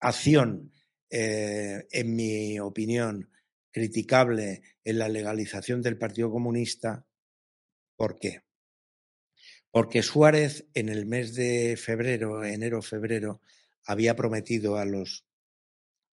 acción, 0.00 0.72
eh, 1.10 1.86
en 1.90 2.14
mi 2.16 2.58
opinión, 2.60 3.30
criticable 3.70 4.62
en 4.84 4.98
la 4.98 5.08
legalización 5.08 5.82
del 5.82 5.98
Partido 5.98 6.30
Comunista. 6.30 7.06
¿Por 7.96 8.18
qué? 8.18 8.42
Porque 9.70 10.02
Suárez 10.02 10.66
en 10.74 10.88
el 10.88 11.06
mes 11.06 11.34
de 11.34 11.76
febrero, 11.76 12.44
enero-febrero, 12.44 13.40
había 13.84 14.16
prometido 14.16 14.76
a 14.76 14.84
los 14.84 15.26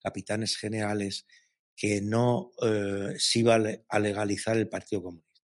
capitanes 0.02 0.58
generales 0.58 1.26
que 1.76 2.02
no 2.02 2.52
eh, 2.62 3.16
se 3.18 3.40
iba 3.40 3.56
a 3.56 3.60
le- 3.60 3.86
a 3.90 4.00
legalizar 4.00 4.58
el 4.58 4.70
Partido 4.70 5.04
Comunista. 5.04 5.42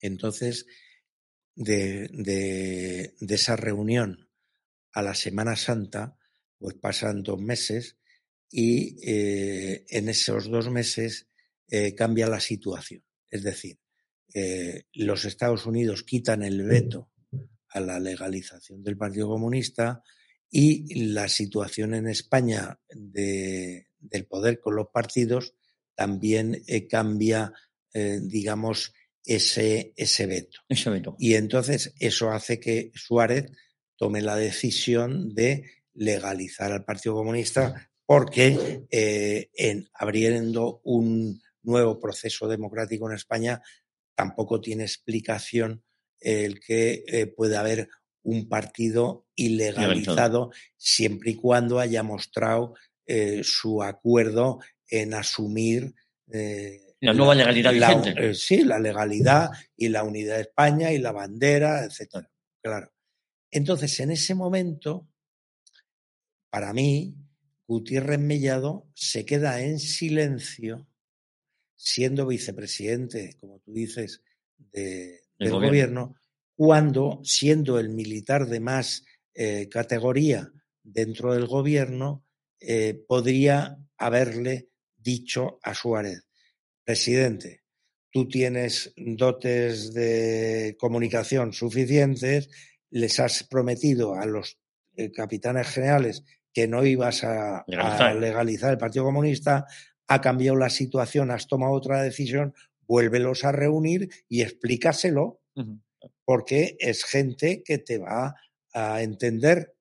Entonces, 0.00 0.66
de, 1.54 2.08
de- 2.12 3.14
de 3.20 3.34
esa 3.34 3.56
reunión 3.56 4.28
a 4.92 5.02
la 5.02 5.14
Semana 5.14 5.56
Santa, 5.56 6.18
pues 6.58 6.74
pasan 6.76 7.22
dos 7.22 7.40
meses 7.40 7.98
y 8.50 8.96
eh, 9.02 9.84
en 9.88 10.08
esos 10.08 10.48
dos 10.48 10.70
meses 10.70 11.26
eh, 11.68 11.94
cambia 11.94 12.26
la 12.28 12.40
situación. 12.40 13.02
Es 13.30 13.42
decir, 13.42 13.78
eh, 14.32 14.84
los 14.94 15.24
Estados 15.24 15.66
Unidos 15.66 16.02
quitan 16.02 16.42
el 16.42 16.62
veto 16.62 17.10
a 17.68 17.80
la 17.80 17.98
legalización 17.98 18.82
del 18.82 18.96
Partido 18.96 19.28
Comunista 19.28 20.02
y 20.50 21.04
la 21.12 21.28
situación 21.28 21.94
en 21.94 22.08
España 22.08 22.78
de- 22.88 23.88
del 23.98 24.26
poder 24.26 24.60
con 24.60 24.76
los 24.76 24.88
partidos 24.92 25.54
también 25.96 26.62
cambia, 26.90 27.52
digamos, 27.92 28.92
ese, 29.24 29.92
ese 29.96 30.26
veto. 30.26 30.60
Ese 30.68 30.90
veto. 30.90 31.16
Y 31.18 31.34
entonces 31.34 31.94
eso 31.98 32.30
hace 32.30 32.60
que 32.60 32.90
Suárez 32.94 33.46
tome 33.96 34.20
la 34.20 34.36
decisión 34.36 35.34
de 35.34 35.64
legalizar 35.94 36.72
al 36.72 36.84
Partido 36.84 37.14
Comunista 37.14 37.90
porque 38.06 38.84
eh, 38.90 39.50
en 39.54 39.88
abriendo 39.94 40.80
un 40.84 41.40
nuevo 41.62 41.98
proceso 41.98 42.46
democrático 42.48 43.08
en 43.08 43.16
España 43.16 43.62
tampoco 44.14 44.60
tiene 44.60 44.84
explicación 44.84 45.82
el 46.20 46.60
que 46.60 47.04
eh, 47.06 47.26
pueda 47.26 47.60
haber 47.60 47.88
un 48.22 48.48
partido 48.48 49.26
ilegalizado 49.34 50.50
siempre 50.76 51.32
y 51.32 51.34
cuando 51.36 51.78
haya 51.78 52.02
mostrado 52.02 52.74
eh, 53.06 53.42
su 53.44 53.82
acuerdo 53.82 54.60
en 54.88 55.12
asumir 55.14 55.94
La 57.00 57.12
nueva 57.12 57.34
legalidad 57.34 57.72
la- 57.74 57.94
vigente. 57.94 58.34
sí, 58.34 58.62
la 58.64 58.78
legalidad 58.78 59.50
y 59.76 59.88
la 59.88 60.04
unidad 60.04 60.36
de 60.36 60.42
España 60.42 60.92
y 60.92 60.98
la 60.98 61.12
bandera, 61.12 61.84
etcétera. 61.84 62.30
Claro. 62.62 62.90
Entonces, 63.50 63.98
en 64.00 64.10
ese 64.12 64.34
momento, 64.34 65.06
para 66.50 66.72
mí, 66.72 67.14
Gutiérrez 67.66 68.18
Mellado 68.18 68.88
se 68.94 69.24
queda 69.24 69.62
en 69.62 69.78
silencio, 69.78 70.86
siendo 71.76 72.26
vicepresidente, 72.26 73.36
como 73.40 73.60
tú 73.60 73.72
dices, 73.72 74.22
de- 74.72 75.20
Del 75.38 75.50
gobierno. 75.50 76.14
cuando, 76.56 77.20
siendo 77.24 77.78
el 77.80 77.88
militar 77.90 78.46
de 78.46 78.60
más 78.60 79.04
eh, 79.34 79.68
categoría 79.68 80.52
dentro 80.82 81.32
del 81.34 81.46
gobierno, 81.46 82.24
eh, 82.60 82.94
podría 83.08 83.76
haberle 83.96 84.68
dicho 84.96 85.58
a 85.62 85.74
Suárez, 85.74 86.22
presidente, 86.84 87.62
tú 88.12 88.28
tienes 88.28 88.92
dotes 88.96 89.92
de 89.92 90.76
comunicación 90.78 91.52
suficientes, 91.52 92.48
les 92.90 93.18
has 93.18 93.42
prometido 93.42 94.14
a 94.14 94.24
los 94.26 94.58
eh, 94.96 95.10
capitanes 95.10 95.66
generales 95.68 96.22
que 96.54 96.68
no 96.68 96.86
ibas 96.86 97.24
a, 97.24 97.58
a 97.58 98.14
Legalizar. 98.14 98.70
el 98.70 98.78
Partido 98.78 99.04
Comunista, 99.04 99.66
ha 100.06 100.20
cambiado 100.20 100.56
la 100.56 100.70
situación, 100.70 101.32
has 101.32 101.48
tomado 101.48 101.72
otra 101.72 102.00
decisión, 102.00 102.54
vuélvelos 102.86 103.44
a 103.44 103.52
reunir 103.52 104.08
y 104.28 104.42
explícaselo, 104.42 105.42
porque 106.24 106.76
es 106.78 107.04
gente 107.04 107.62
que 107.64 107.78
te 107.78 107.98
va 107.98 108.36
a 108.72 109.02
entender. 109.02 109.74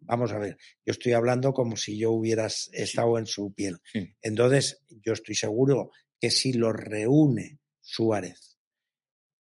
Vamos 0.00 0.32
a 0.32 0.38
ver, 0.38 0.56
yo 0.84 0.92
estoy 0.92 1.12
hablando 1.12 1.52
como 1.52 1.76
si 1.76 1.98
yo 1.98 2.12
hubiera 2.12 2.46
estado 2.46 3.18
en 3.18 3.26
su 3.26 3.52
piel. 3.52 3.78
Sí. 3.92 4.14
Entonces, 4.22 4.82
yo 4.88 5.12
estoy 5.12 5.34
seguro 5.34 5.90
que 6.18 6.30
si 6.30 6.54
los 6.54 6.72
reúne 6.72 7.58
Suárez 7.80 8.58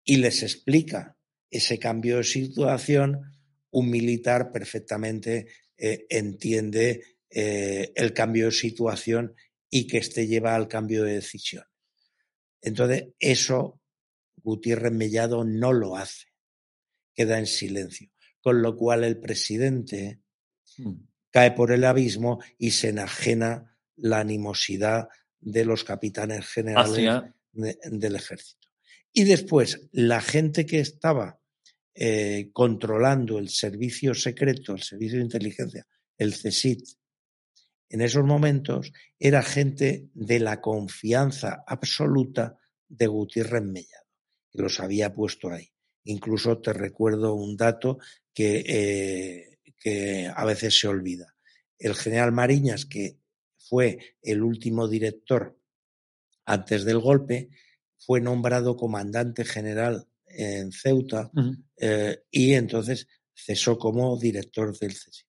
y 0.04 0.18
les 0.18 0.44
explica 0.44 1.18
ese 1.50 1.80
cambio 1.80 2.18
de 2.18 2.24
situación, 2.24 3.22
un 3.72 3.90
militar 3.90 4.52
perfectamente 4.52 5.48
eh, 5.86 6.06
entiende 6.10 7.18
eh, 7.30 7.92
el 7.96 8.14
cambio 8.14 8.46
de 8.46 8.52
situación 8.54 9.36
y 9.70 9.86
que 9.88 9.98
este 9.98 10.28
lleva 10.28 10.56
al 10.56 10.68
cambio 10.68 11.04
de 11.04 11.16
decisión. 11.16 11.66
Entonces, 12.62 13.10
eso 13.20 13.82
Gutiérrez 14.38 14.94
Mellado 14.94 15.44
no 15.44 15.74
lo 15.74 15.98
hace, 15.98 16.28
queda 17.14 17.38
en 17.40 17.48
silencio, 17.48 18.10
con 18.42 18.62
lo 18.62 18.76
cual 18.78 19.04
el 19.04 19.20
presidente 19.20 20.22
Mm. 20.78 21.04
cae 21.30 21.52
por 21.52 21.72
el 21.72 21.84
abismo 21.84 22.42
y 22.58 22.72
se 22.72 22.90
enajena 22.90 23.78
la 23.96 24.20
animosidad 24.22 25.08
de 25.40 25.66
los 25.66 25.84
capitanes 25.84 26.48
generales 26.48 26.96
de- 27.52 27.78
del 27.84 28.16
ejército. 28.16 28.68
Y 29.12 29.26
después, 29.26 29.88
la 29.92 30.20
gente 30.22 30.66
que 30.66 30.80
estaba 30.80 31.40
eh, 31.96 32.50
controlando 32.52 33.38
el 33.38 33.50
servicio 33.50 34.14
secreto, 34.14 34.74
el 34.74 34.82
servicio 34.82 35.18
de 35.18 35.26
inteligencia, 35.26 35.86
el 36.18 36.34
CSIT, 36.34 36.86
en 37.94 38.02
esos 38.02 38.26
momentos 38.26 38.92
era 39.20 39.44
gente 39.44 40.10
de 40.16 40.40
la 40.40 40.62
confianza 40.62 41.64
absoluta 41.68 42.58
de 42.88 43.06
Gutiérrez 43.06 43.62
Mellado, 43.62 44.08
que 44.52 44.64
los 44.64 44.80
había 44.80 45.14
puesto 45.14 45.52
ahí. 45.52 45.72
Incluso 46.06 46.60
te 46.60 46.74
recuerdo 46.74 47.36
un 47.36 47.56
dato 47.56 48.00
que, 48.34 48.64
eh, 48.68 49.60
que 49.80 50.28
a 50.28 50.44
veces 50.44 50.80
se 50.80 50.88
olvida. 50.88 51.36
El 51.78 51.94
general 51.94 52.32
Mariñas, 52.32 52.88
que 52.88 53.20
fue 53.60 54.18
el 54.24 54.42
último 54.42 54.88
director 54.88 55.56
antes 56.46 56.86
del 56.86 56.98
golpe, 56.98 57.50
fue 58.00 58.22
nombrado 58.22 58.76
comandante 58.76 59.46
general 59.46 60.08
en 60.36 60.72
Ceuta 60.72 61.32
eh, 61.78 62.24
y 62.32 62.54
entonces 62.54 63.08
cesó 63.34 63.78
como 63.78 64.18
director 64.18 64.78
del 64.78 64.94
CSI. 64.94 65.24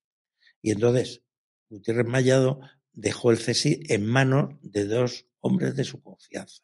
Y 0.62 0.70
entonces 0.70 1.22
Gutiérrez 1.68 2.06
Mallado 2.06 2.60
dejó 2.92 3.30
el 3.30 3.38
CSI 3.38 3.80
en 3.88 4.06
manos 4.06 4.54
de 4.62 4.86
dos 4.86 5.26
hombres 5.40 5.76
de 5.76 5.84
su 5.84 6.00
confianza. 6.02 6.62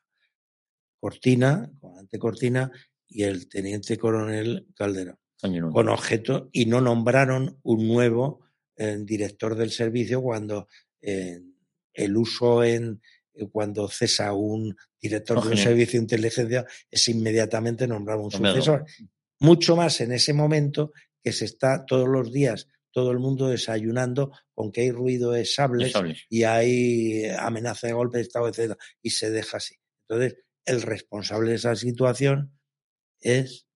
Cortina, 0.99 1.71
comandante 1.81 2.19
Cortina, 2.19 2.71
y 3.07 3.25
el 3.25 3.49
teniente 3.49 3.99
coronel 3.99 4.69
Calderón, 4.75 5.19
con 5.73 5.89
objeto, 5.89 6.49
y 6.53 6.67
no 6.67 6.81
nombraron 6.81 7.59
un 7.63 7.89
nuevo 7.89 8.41
eh, 8.77 8.99
director 9.01 9.57
del 9.57 9.71
servicio 9.71 10.23
cuando 10.23 10.69
eh, 11.01 11.43
el 11.93 12.17
uso 12.17 12.63
en, 12.63 13.01
cuando 13.51 13.89
cesa 13.89 14.33
un 14.33 14.77
director 15.01 15.43
de 15.43 15.51
un 15.51 15.57
servicio 15.57 15.99
de 15.99 16.05
inteligencia 16.05 16.67
es 16.91 17.09
inmediatamente 17.09 17.87
nombrar 17.87 18.19
un 18.19 18.31
sucesor. 18.31 18.85
Mucho 19.39 19.77
más 19.77 20.01
en 20.01 20.13
ese 20.13 20.33
momento 20.33 20.93
que 21.23 21.33
se 21.33 21.45
está 21.45 21.85
todos 21.87 22.09
los 22.09 22.33
días 22.33 22.69
todo 22.93 23.13
el 23.13 23.19
mundo 23.19 23.49
desayunando 23.49 24.33
con 24.55 24.73
que 24.73 24.83
hay 24.83 24.91
ruido 24.91 25.33
de 25.33 25.45
sables, 25.45 25.93
y 26.29 26.43
hay 26.43 27.25
amenaza 27.39 27.87
de 27.87 27.93
golpe 27.93 28.19
de 28.19 28.23
Estado, 28.23 28.49
etc. 28.49 28.77
Y 29.03 29.11
se 29.11 29.31
deja 29.31 29.59
así. 29.59 29.77
Entonces, 30.09 30.39
el 30.65 30.83
responsable 30.83 31.51
de 31.51 31.57
esa 31.57 31.77
situación 31.77 32.59
es 33.21 33.67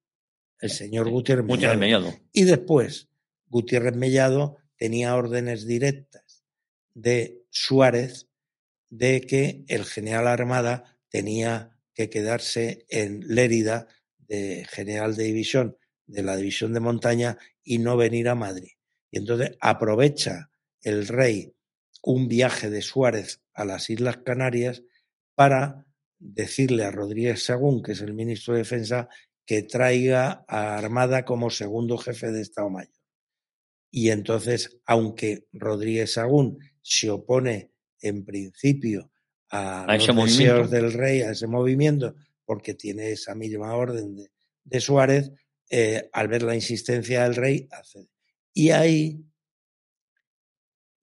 el 0.61 0.71
señor 0.71 1.11
Gutiérrez, 1.11 1.45
Mellado. 1.77 2.15
Y 2.33 2.45
después, 2.45 3.09
Gutiérrez 3.47 3.97
Mellado 3.97 4.57
tenía 4.77 5.15
órdenes 5.15 5.67
directas 5.67 6.45
de 6.95 7.45
Suárez 7.51 8.29
de 8.91 9.23
que 9.23 9.65
el 9.69 9.85
general 9.85 10.29
Armada 10.29 10.99
tenía 11.09 11.79
que 11.95 12.11
quedarse 12.11 12.87
en 12.89 13.21
Lérida 13.27 13.89
de 14.19 14.67
general 14.69 15.17
de 15.17 15.25
división 15.25 15.77
de 16.07 16.23
la 16.23 16.37
división 16.37 16.73
de 16.73 16.81
montaña 16.81 17.39
y 17.63 17.79
no 17.79 17.97
venir 17.97 18.29
a 18.29 18.35
Madrid. 18.35 18.73
Y 19.11 19.19
entonces 19.19 19.57
aprovecha 19.61 20.51
el 20.83 21.09
rey 21.09 21.55
un 22.03 22.29
viaje 22.29 22.69
de 22.69 22.83
Suárez 22.83 23.43
a 23.55 23.65
las 23.65 23.89
Islas 23.89 24.19
Canarias 24.19 24.83
para 25.35 25.87
decirle 26.19 26.85
a 26.85 26.91
Rodríguez 26.91 27.45
Sagún, 27.45 27.83
que 27.83 27.93
es 27.93 28.01
el 28.01 28.15
ministro 28.15 28.55
de 28.55 28.61
Defensa, 28.61 29.09
que 29.47 29.63
traiga 29.63 30.45
a 30.49 30.77
Armada 30.77 31.25
como 31.25 31.51
segundo 31.51 31.99
jefe 31.99 32.31
de 32.31 32.43
Estado 32.43 32.71
Mayor. 32.71 32.93
Y 33.91 34.11
entonces, 34.11 34.81
aunque 34.87 35.47
Rodríguez 35.53 36.15
Sagún 36.15 36.59
se 36.83 37.11
opone 37.11 37.73
en 38.09 38.25
principio 38.25 39.11
a, 39.51 39.87
los 39.89 40.17
deseos 40.17 40.71
del 40.71 40.93
rey, 40.93 41.23
a 41.23 41.31
ese 41.31 41.47
movimiento, 41.47 42.15
porque 42.45 42.75
tiene 42.75 43.11
esa 43.11 43.35
misma 43.35 43.75
orden 43.75 44.29
de, 44.65 44.81
Suárez, 44.81 45.33
eh, 45.71 46.09
al 46.13 46.29
ver 46.29 46.43
la 46.43 46.55
insistencia 46.55 47.25
del 47.25 47.35
rey, 47.35 47.69
accede. 47.71 48.09
Y 48.53 48.71
ahí 48.71 49.25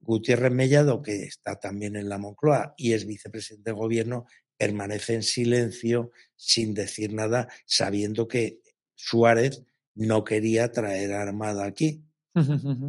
Gutiérrez 0.02 0.52
Mellado, 0.52 1.02
que 1.02 1.24
está 1.24 1.60
también 1.60 1.96
en 1.96 2.10
la 2.10 2.18
Moncloa 2.18 2.74
y 2.78 2.94
es 2.94 3.06
vicepresidente 3.06 3.70
de 3.70 3.76
gobierno, 3.76 4.26
permanece 4.58 5.16
en 5.16 5.24
silencio 5.24 6.12
sin 6.36 6.74
decir 6.74 7.14
nada, 7.14 7.48
sabiendo 7.66 8.28
que 8.28 8.62
Suárez 8.96 9.64
no 9.96 10.24
quería 10.24 10.72
traer 10.72 11.14
armada 11.14 11.66
aquí. 11.66 12.04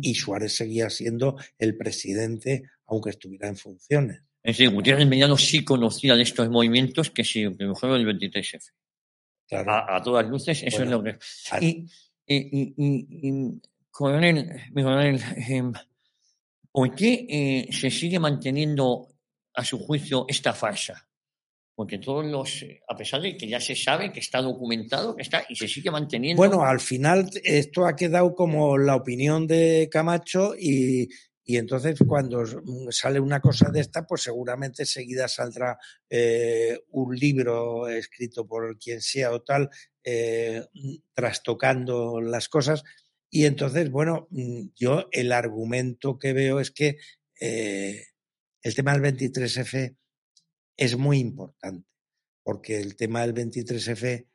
Y 0.03 0.15
Suárez 0.15 0.57
seguía 0.57 0.89
siendo 0.91 1.37
el 1.59 1.77
presidente 1.77 2.65
aunque 2.87 3.11
estuviera 3.11 3.49
en 3.49 3.57
funciones. 3.57 4.23
Es 4.43 4.57
decir, 4.57 4.71
Gutiérrez 4.71 5.07
Mellado 5.07 5.39
sí 5.39 5.65
conocía 5.65 6.15
de 6.17 6.23
estos 6.23 6.49
movimientos 6.51 7.11
que 7.11 7.25
sí, 7.25 7.49
que 7.57 7.75
fueron 7.75 8.01
el 8.01 8.07
23F. 8.07 8.73
Claro. 9.49 9.73
A, 9.89 10.03
todas 10.03 10.27
luces, 10.29 10.63
eso 10.63 10.83
es 10.83 10.89
lo 10.89 11.03
que. 11.03 11.19
Y, 11.61 11.87
y, 12.27 12.75
y, 12.77 13.61
coronel, 13.91 14.49
coronel 14.75 15.21
em, 15.37 15.73
¿por 16.71 16.95
qué 16.95 17.27
eh, 17.29 17.69
se 17.73 17.91
sigue 17.91 18.19
manteniendo 18.19 19.09
a 19.55 19.65
su 19.65 19.79
juicio 19.79 20.25
esta 20.29 20.53
farsa? 20.53 21.09
Porque 21.75 21.99
todos 21.99 22.25
los, 22.27 22.65
a 22.89 22.97
pesar 22.97 23.23
de 23.23 23.37
que 23.37 23.49
ya 23.49 23.59
se 23.59 23.75
sabe 23.75 24.13
que 24.13 24.21
está 24.21 24.43
documentado, 24.43 25.17
que 25.17 25.23
está 25.23 25.45
y 25.49 25.57
se 25.57 25.69
sigue 25.69 25.91
manteniendo. 25.91 26.41
Bueno, 26.41 26.63
al 26.63 26.81
final 26.81 27.31
esto 27.45 27.87
ha 27.87 27.97
quedado 27.97 28.35
como 28.35 28.77
la 28.77 28.95
opinión 28.95 29.47
de 29.47 29.89
Camacho 29.91 30.55
y, 30.59 31.09
y 31.45 31.57
entonces 31.57 31.99
cuando 32.07 32.43
mm, 32.43 32.91
sale 32.91 33.19
una 33.21 33.41
cosa 33.41 33.71
de 33.71 33.81
esta, 33.81 34.07
pues 34.07 34.23
seguramente 34.23 34.87
seguida 34.87 35.27
saldrá 35.29 35.79
eh, 36.09 36.79
un 36.91 37.17
libro 37.17 37.89
escrito 37.89 38.47
por 38.47 38.79
quien 38.79 39.01
sea 39.01 39.33
o 39.33 39.43
tal, 39.43 39.69
eh, 40.05 40.65
trastocando 41.15 42.21
las 42.21 42.49
cosas. 42.49 42.85
Y 43.29 43.47
entonces, 43.47 43.91
bueno, 43.91 44.29
mm, 44.31 44.69
yo 44.77 45.09
el 45.11 45.33
argumento 45.33 46.19
que 46.19 46.33
veo 46.33 46.61
es 46.61 46.71
que 46.71 46.99
eh, 47.41 48.05
el 48.63 48.75
tema 48.75 48.97
del 48.97 49.03
23F 49.03 49.97
es 50.77 50.97
muy 50.97 51.19
importante, 51.19 51.89
porque 52.43 52.81
el 52.81 52.97
tema 52.97 53.27
del 53.27 53.35
23F 53.35 54.27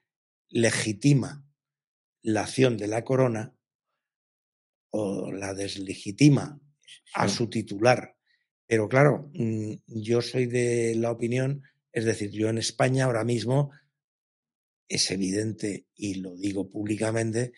legitima 0.49 1.45
la 2.21 2.41
acción 2.41 2.77
de 2.77 2.87
la 2.87 3.03
corona 3.03 3.55
o 4.89 5.31
la 5.31 5.53
deslegitima 5.53 6.59
a 7.13 7.29
su 7.29 7.49
titular. 7.49 8.17
Pero 8.65 8.89
claro, 8.89 9.29
mm, 9.33 9.75
yo 9.87 10.21
soy 10.21 10.45
de 10.45 10.95
la 10.95 11.11
opinión, 11.11 11.63
es 11.91 12.05
decir, 12.05 12.31
yo 12.31 12.49
en 12.49 12.57
España 12.57 13.05
ahora 13.05 13.23
mismo 13.23 13.71
es 14.89 15.11
evidente 15.11 15.87
y 15.95 16.15
lo 16.15 16.35
digo 16.35 16.69
públicamente, 16.69 17.53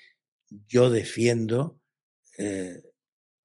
yo 0.49 0.89
defiendo 0.89 1.79
eh, 2.37 2.81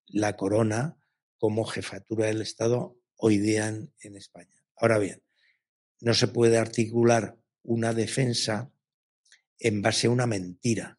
la 0.06 0.36
corona 0.36 0.98
como 1.38 1.64
jefatura 1.64 2.26
del 2.26 2.40
Estado 2.40 2.96
hoy 3.16 3.38
día 3.38 3.68
en, 3.68 3.92
en 4.00 4.16
España. 4.16 4.63
Ahora 4.84 4.98
bien, 4.98 5.22
no 6.02 6.12
se 6.12 6.28
puede 6.28 6.58
articular 6.58 7.38
una 7.62 7.94
defensa 7.94 8.70
en 9.58 9.80
base 9.80 10.08
a 10.08 10.10
una 10.10 10.26
mentira, 10.26 10.98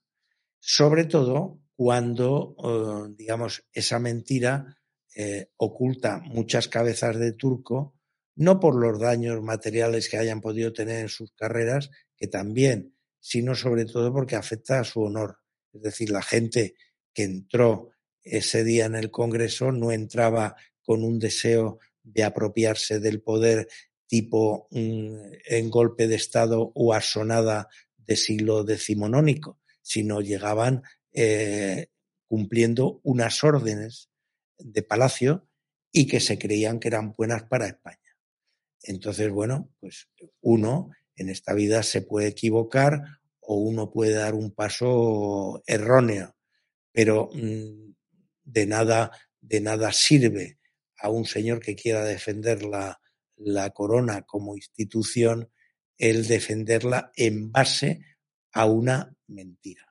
sobre 0.60 1.06
todo 1.06 1.60
cuando, 1.76 2.56
eh, 2.64 3.14
digamos, 3.16 3.64
esa 3.72 4.00
mentira 4.00 4.76
eh, 5.16 5.52
oculta 5.58 6.20
muchas 6.26 6.68
cabezas 6.68 7.20
de 7.20 7.34
turco, 7.34 7.94
no 8.38 8.60
por 8.60 8.76
los 8.76 9.00
daños 9.00 9.44
materiales 9.44 10.10
que 10.10 10.18
hayan 10.18 10.42
podido 10.42 10.74
tener 10.74 11.02
en 11.02 11.10
sus 11.10 11.34
carreras, 11.34 11.92
que 12.18 12.26
también, 12.26 12.98
sino 13.20 13.54
sobre 13.54 13.86
todo 13.86 14.12
porque 14.12 14.36
afecta 14.36 14.80
a 14.80 14.84
su 14.84 15.04
honor. 15.04 15.38
Es 15.74 15.84
decir, 15.84 16.10
la 16.10 16.24
gente 16.24 16.74
que 17.14 17.22
entró 17.22 17.92
ese 18.24 18.64
día 18.64 18.86
en 18.86 18.96
el 18.96 19.12
Congreso 19.12 19.72
no 19.72 19.92
entraba 19.92 20.56
con 20.82 21.04
un 21.04 21.20
deseo 21.20 21.78
de 22.06 22.24
apropiarse 22.24 23.00
del 23.00 23.22
poder 23.22 23.68
tipo 24.08 24.68
mm, 24.72 25.18
en 25.48 25.70
golpe 25.70 26.08
de 26.08 26.16
Estado 26.16 26.72
o 26.76 26.94
asonada 26.94 27.68
de 27.98 28.16
siglo 28.16 28.64
decimonónico, 28.64 29.60
sino 29.82 30.22
llegaban 30.22 30.84
eh, 31.12 31.88
cumpliendo 32.28 33.00
unas 33.04 33.44
órdenes 33.44 34.10
de 34.58 34.84
palacio 34.84 35.48
y 35.92 36.08
que 36.08 36.20
se 36.20 36.38
creían 36.38 36.80
que 36.80 36.90
eran 36.90 37.14
buenas 37.14 37.44
para 37.44 37.68
España. 37.68 37.98
Entonces, 38.84 39.32
bueno, 39.32 39.72
pues 39.80 40.08
uno 40.42 40.92
en 41.16 41.30
esta 41.30 41.54
vida 41.54 41.82
se 41.82 42.02
puede 42.02 42.28
equivocar 42.28 43.02
o 43.40 43.56
uno 43.56 43.92
puede 43.92 44.14
dar 44.14 44.36
un 44.36 44.52
paso 44.52 45.64
erróneo, 45.66 46.36
pero 46.92 47.30
mm, 47.34 47.94
de 48.44 48.66
nada, 48.68 49.12
de 49.42 49.62
nada 49.62 49.92
sirve 49.92 50.60
a 51.00 51.10
un 51.10 51.26
señor 51.26 51.60
que 51.60 51.76
quiera 51.76 52.04
defender 52.04 52.64
la, 52.64 53.00
la 53.38 53.70
corona 53.72 54.22
como 54.24 54.56
institución 54.56 55.50
el 55.98 56.28
defenderla 56.28 57.12
en 57.16 57.52
base 57.52 58.02
a 58.54 58.66
una 58.66 59.14
mentira. 59.28 59.84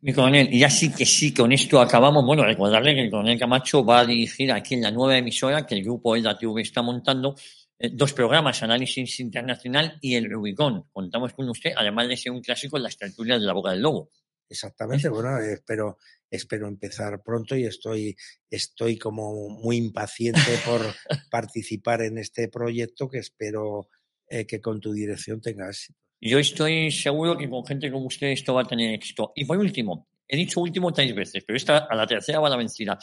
Mi 0.00 0.12
coronel, 0.12 0.52
y 0.52 0.60
ya 0.60 0.70
sí 0.70 0.92
que 0.92 1.04
sí, 1.04 1.34
con 1.34 1.52
esto 1.52 1.80
acabamos. 1.80 2.24
Bueno, 2.24 2.44
recordarle 2.44 2.94
que 2.94 3.02
el 3.02 3.10
coronel 3.10 3.38
Camacho 3.38 3.84
va 3.84 4.00
a 4.00 4.06
dirigir 4.06 4.52
aquí 4.52 4.74
en 4.74 4.82
la 4.82 4.90
nueva 4.90 5.18
emisora 5.18 5.66
que 5.66 5.74
el 5.74 5.82
grupo 5.82 6.14
ELDA 6.14 6.38
TV 6.38 6.62
está 6.62 6.82
montando 6.82 7.34
eh, 7.78 7.90
dos 7.92 8.12
programas, 8.12 8.62
Análisis 8.62 9.20
Internacional 9.20 9.98
y 10.00 10.14
El 10.14 10.30
Rubicón. 10.30 10.84
Contamos 10.92 11.32
con 11.34 11.48
usted, 11.48 11.72
además 11.76 12.08
de 12.08 12.16
ser 12.16 12.32
un 12.32 12.40
clásico 12.40 12.78
las 12.78 12.96
tertulias 12.96 13.40
de 13.40 13.46
la 13.46 13.52
boca 13.52 13.72
del 13.72 13.82
lobo. 13.82 14.10
Exactamente, 14.48 15.08
bueno, 15.08 15.38
espero, 15.38 15.98
espero 16.30 16.68
empezar 16.68 17.22
pronto 17.22 17.56
y 17.56 17.64
estoy, 17.64 18.16
estoy 18.48 18.96
como 18.96 19.48
muy 19.48 19.76
impaciente 19.76 20.40
por 20.64 20.80
participar 21.30 22.02
en 22.02 22.18
este 22.18 22.48
proyecto 22.48 23.08
que 23.08 23.18
espero 23.18 23.88
eh, 24.28 24.46
que 24.46 24.60
con 24.60 24.80
tu 24.80 24.92
dirección 24.92 25.40
tenga 25.40 25.68
éxito. 25.68 25.98
Yo 26.20 26.38
estoy 26.38 26.90
seguro 26.90 27.36
que 27.36 27.48
con 27.48 27.64
gente 27.66 27.90
como 27.90 28.06
usted 28.06 28.28
esto 28.28 28.54
va 28.54 28.62
a 28.62 28.66
tener 28.66 28.94
éxito. 28.94 29.32
Y 29.34 29.44
por 29.44 29.58
último, 29.58 30.08
he 30.26 30.36
dicho 30.36 30.60
último 30.60 30.92
tres 30.92 31.14
veces, 31.14 31.44
pero 31.46 31.56
esta 31.56 31.78
a 31.78 31.94
la 31.94 32.06
tercera 32.06 32.40
va 32.40 32.48
la 32.48 32.56
vencida. 32.56 32.98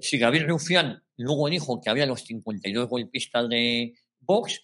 Si 0.00 0.18
Gabriel 0.18 0.48
Rufián 0.48 1.02
luego 1.16 1.48
dijo 1.48 1.80
que 1.80 1.90
había 1.90 2.06
los 2.06 2.22
52 2.22 2.88
golpistas 2.88 3.48
de 3.48 3.94
Vox, 4.20 4.60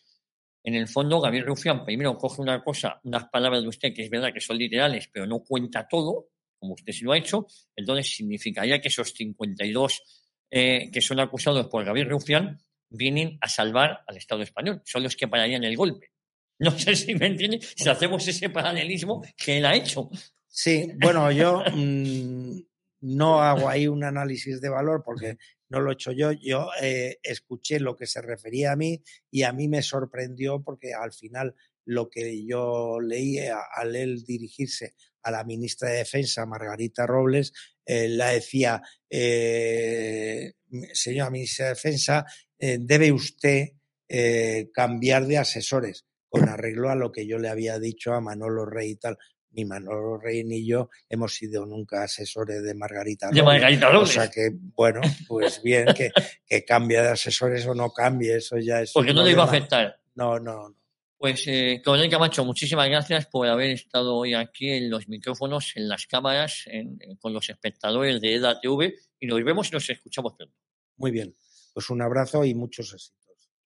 en 0.64 0.74
el 0.74 0.88
fondo 0.88 1.20
Gabriel 1.20 1.46
Rufián 1.46 1.84
primero 1.84 2.16
coge 2.16 2.40
una 2.40 2.62
cosa, 2.62 3.00
unas 3.04 3.28
palabras 3.28 3.62
de 3.62 3.68
usted 3.68 3.92
que 3.94 4.04
es 4.04 4.10
verdad 4.10 4.32
que 4.32 4.40
son 4.40 4.58
literales, 4.58 5.08
pero 5.12 5.26
no 5.26 5.40
cuenta 5.40 5.86
todo, 5.88 6.28
como 6.58 6.74
usted 6.74 6.92
sí 6.92 7.04
lo 7.04 7.12
ha 7.12 7.18
hecho, 7.18 7.46
entonces 7.74 8.14
significaría 8.14 8.80
que 8.80 8.88
esos 8.88 9.12
52 9.12 10.02
eh, 10.50 10.90
que 10.92 11.00
son 11.00 11.18
acusados 11.18 11.66
por 11.66 11.84
Gabriel 11.84 12.10
Rufián 12.10 12.60
vienen 12.90 13.38
a 13.40 13.48
salvar 13.48 14.04
al 14.06 14.16
Estado 14.16 14.42
español, 14.42 14.82
son 14.84 15.02
los 15.02 15.16
que 15.16 15.28
pararían 15.28 15.64
el 15.64 15.76
golpe. 15.76 16.10
No 16.58 16.70
sé 16.78 16.94
si 16.94 17.14
me 17.14 17.26
entiende, 17.26 17.60
si 17.60 17.88
hacemos 17.88 18.28
ese 18.28 18.48
paralelismo 18.48 19.22
que 19.36 19.58
él 19.58 19.66
ha 19.66 19.74
hecho. 19.74 20.10
Sí, 20.46 20.92
bueno, 21.00 21.32
yo 21.32 21.64
mm, 21.74 22.60
no 23.00 23.42
hago 23.42 23.68
ahí 23.68 23.88
un 23.88 24.04
análisis 24.04 24.60
de 24.60 24.68
valor 24.68 25.02
porque 25.04 25.38
no 25.72 25.80
lo 25.80 25.90
he 25.90 25.94
hecho 25.94 26.12
yo. 26.12 26.32
Yo 26.32 26.68
eh, 26.80 27.18
escuché 27.22 27.80
lo 27.80 27.96
que 27.96 28.06
se 28.06 28.22
refería 28.22 28.72
a 28.72 28.76
mí 28.76 29.02
y 29.30 29.42
a 29.44 29.52
mí 29.52 29.68
me 29.68 29.82
sorprendió 29.82 30.62
porque 30.62 30.94
al 30.94 31.12
final 31.12 31.54
lo 31.84 32.08
que 32.10 32.44
yo 32.46 33.00
leí 33.00 33.38
a- 33.38 33.60
al 33.74 33.96
él 33.96 34.22
dirigirse 34.24 34.94
a 35.22 35.30
la 35.30 35.44
ministra 35.44 35.90
de 35.90 35.98
Defensa, 35.98 36.46
Margarita 36.46 37.06
Robles, 37.06 37.52
eh, 37.86 38.08
la 38.08 38.30
decía, 38.30 38.82
eh, 39.10 40.52
señora 40.92 41.30
ministra 41.30 41.66
de 41.66 41.70
Defensa, 41.72 42.24
eh, 42.58 42.78
debe 42.80 43.12
usted 43.12 43.68
eh, 44.08 44.68
cambiar 44.74 45.26
de 45.26 45.38
asesores 45.38 46.04
con 46.28 46.48
arreglo 46.48 46.90
a 46.90 46.94
lo 46.96 47.12
que 47.12 47.26
yo 47.26 47.38
le 47.38 47.48
había 47.48 47.78
dicho 47.78 48.12
a 48.12 48.20
Manolo 48.20 48.66
Rey 48.66 48.90
y 48.92 48.96
tal. 48.96 49.16
Ni 49.52 49.64
Manolo 49.64 50.18
Rey 50.18 50.44
ni 50.44 50.66
yo 50.66 50.88
hemos 51.08 51.34
sido 51.34 51.66
nunca 51.66 52.02
asesores 52.04 52.62
de 52.62 52.74
Margarita 52.74 53.30
De 53.30 53.42
Margarita 53.42 53.88
O 53.88 53.92
Robles. 53.92 54.10
sea 54.10 54.30
que, 54.30 54.50
bueno, 54.52 55.00
pues 55.28 55.62
bien, 55.62 55.86
que, 55.94 56.10
que 56.46 56.64
cambie 56.64 57.00
de 57.02 57.08
asesores 57.08 57.66
o 57.66 57.74
no 57.74 57.90
cambie, 57.92 58.36
eso 58.36 58.56
ya 58.58 58.80
es. 58.80 58.92
Porque 58.92 59.12
no 59.12 59.22
le 59.24 59.32
iba 59.32 59.42
a 59.42 59.46
afectar. 59.46 60.00
No, 60.14 60.38
no, 60.40 60.68
no. 60.70 60.76
Pues, 61.18 61.44
eh, 61.46 61.80
Coronel 61.84 62.10
Camacho, 62.10 62.44
muchísimas 62.44 62.88
gracias 62.88 63.26
por 63.26 63.46
haber 63.46 63.70
estado 63.70 64.16
hoy 64.16 64.34
aquí 64.34 64.70
en 64.70 64.90
los 64.90 65.06
micrófonos, 65.08 65.72
en 65.76 65.88
las 65.88 66.06
cámaras, 66.08 66.64
en- 66.66 66.96
en- 67.00 67.14
con 67.16 67.32
los 67.32 67.48
espectadores 67.48 68.20
de 68.20 68.34
EDA 68.34 68.60
TV 68.60 68.96
y 69.20 69.26
nos 69.26 69.44
vemos 69.44 69.68
y 69.68 69.72
nos 69.72 69.88
escuchamos 69.88 70.32
pronto. 70.36 70.56
Muy 70.96 71.12
bien. 71.12 71.32
Pues 71.74 71.88
un 71.90 72.02
abrazo 72.02 72.44
y 72.44 72.54
muchos 72.54 72.92
éxitos. 72.92 73.21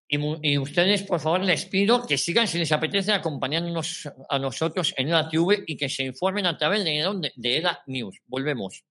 Y, 0.09 0.57
ustedes, 0.57 1.03
por 1.03 1.19
favor, 1.19 1.43
les 1.43 1.65
pido 1.65 2.05
que 2.05 2.17
sigan, 2.17 2.47
si 2.47 2.57
les 2.57 2.71
apetece, 2.71 3.11
acompañándonos 3.11 4.09
a 4.29 4.39
nosotros 4.39 4.93
en 4.95 5.09
EDA 5.09 5.27
TV 5.27 5.63
y 5.67 5.75
que 5.75 5.89
se 5.89 6.03
informen 6.03 6.45
a 6.45 6.57
través 6.57 6.85
de, 6.85 7.01
¿dónde? 7.01 7.33
de 7.35 7.57
EDA 7.57 7.83
News. 7.87 8.21
Volvemos. 8.25 8.83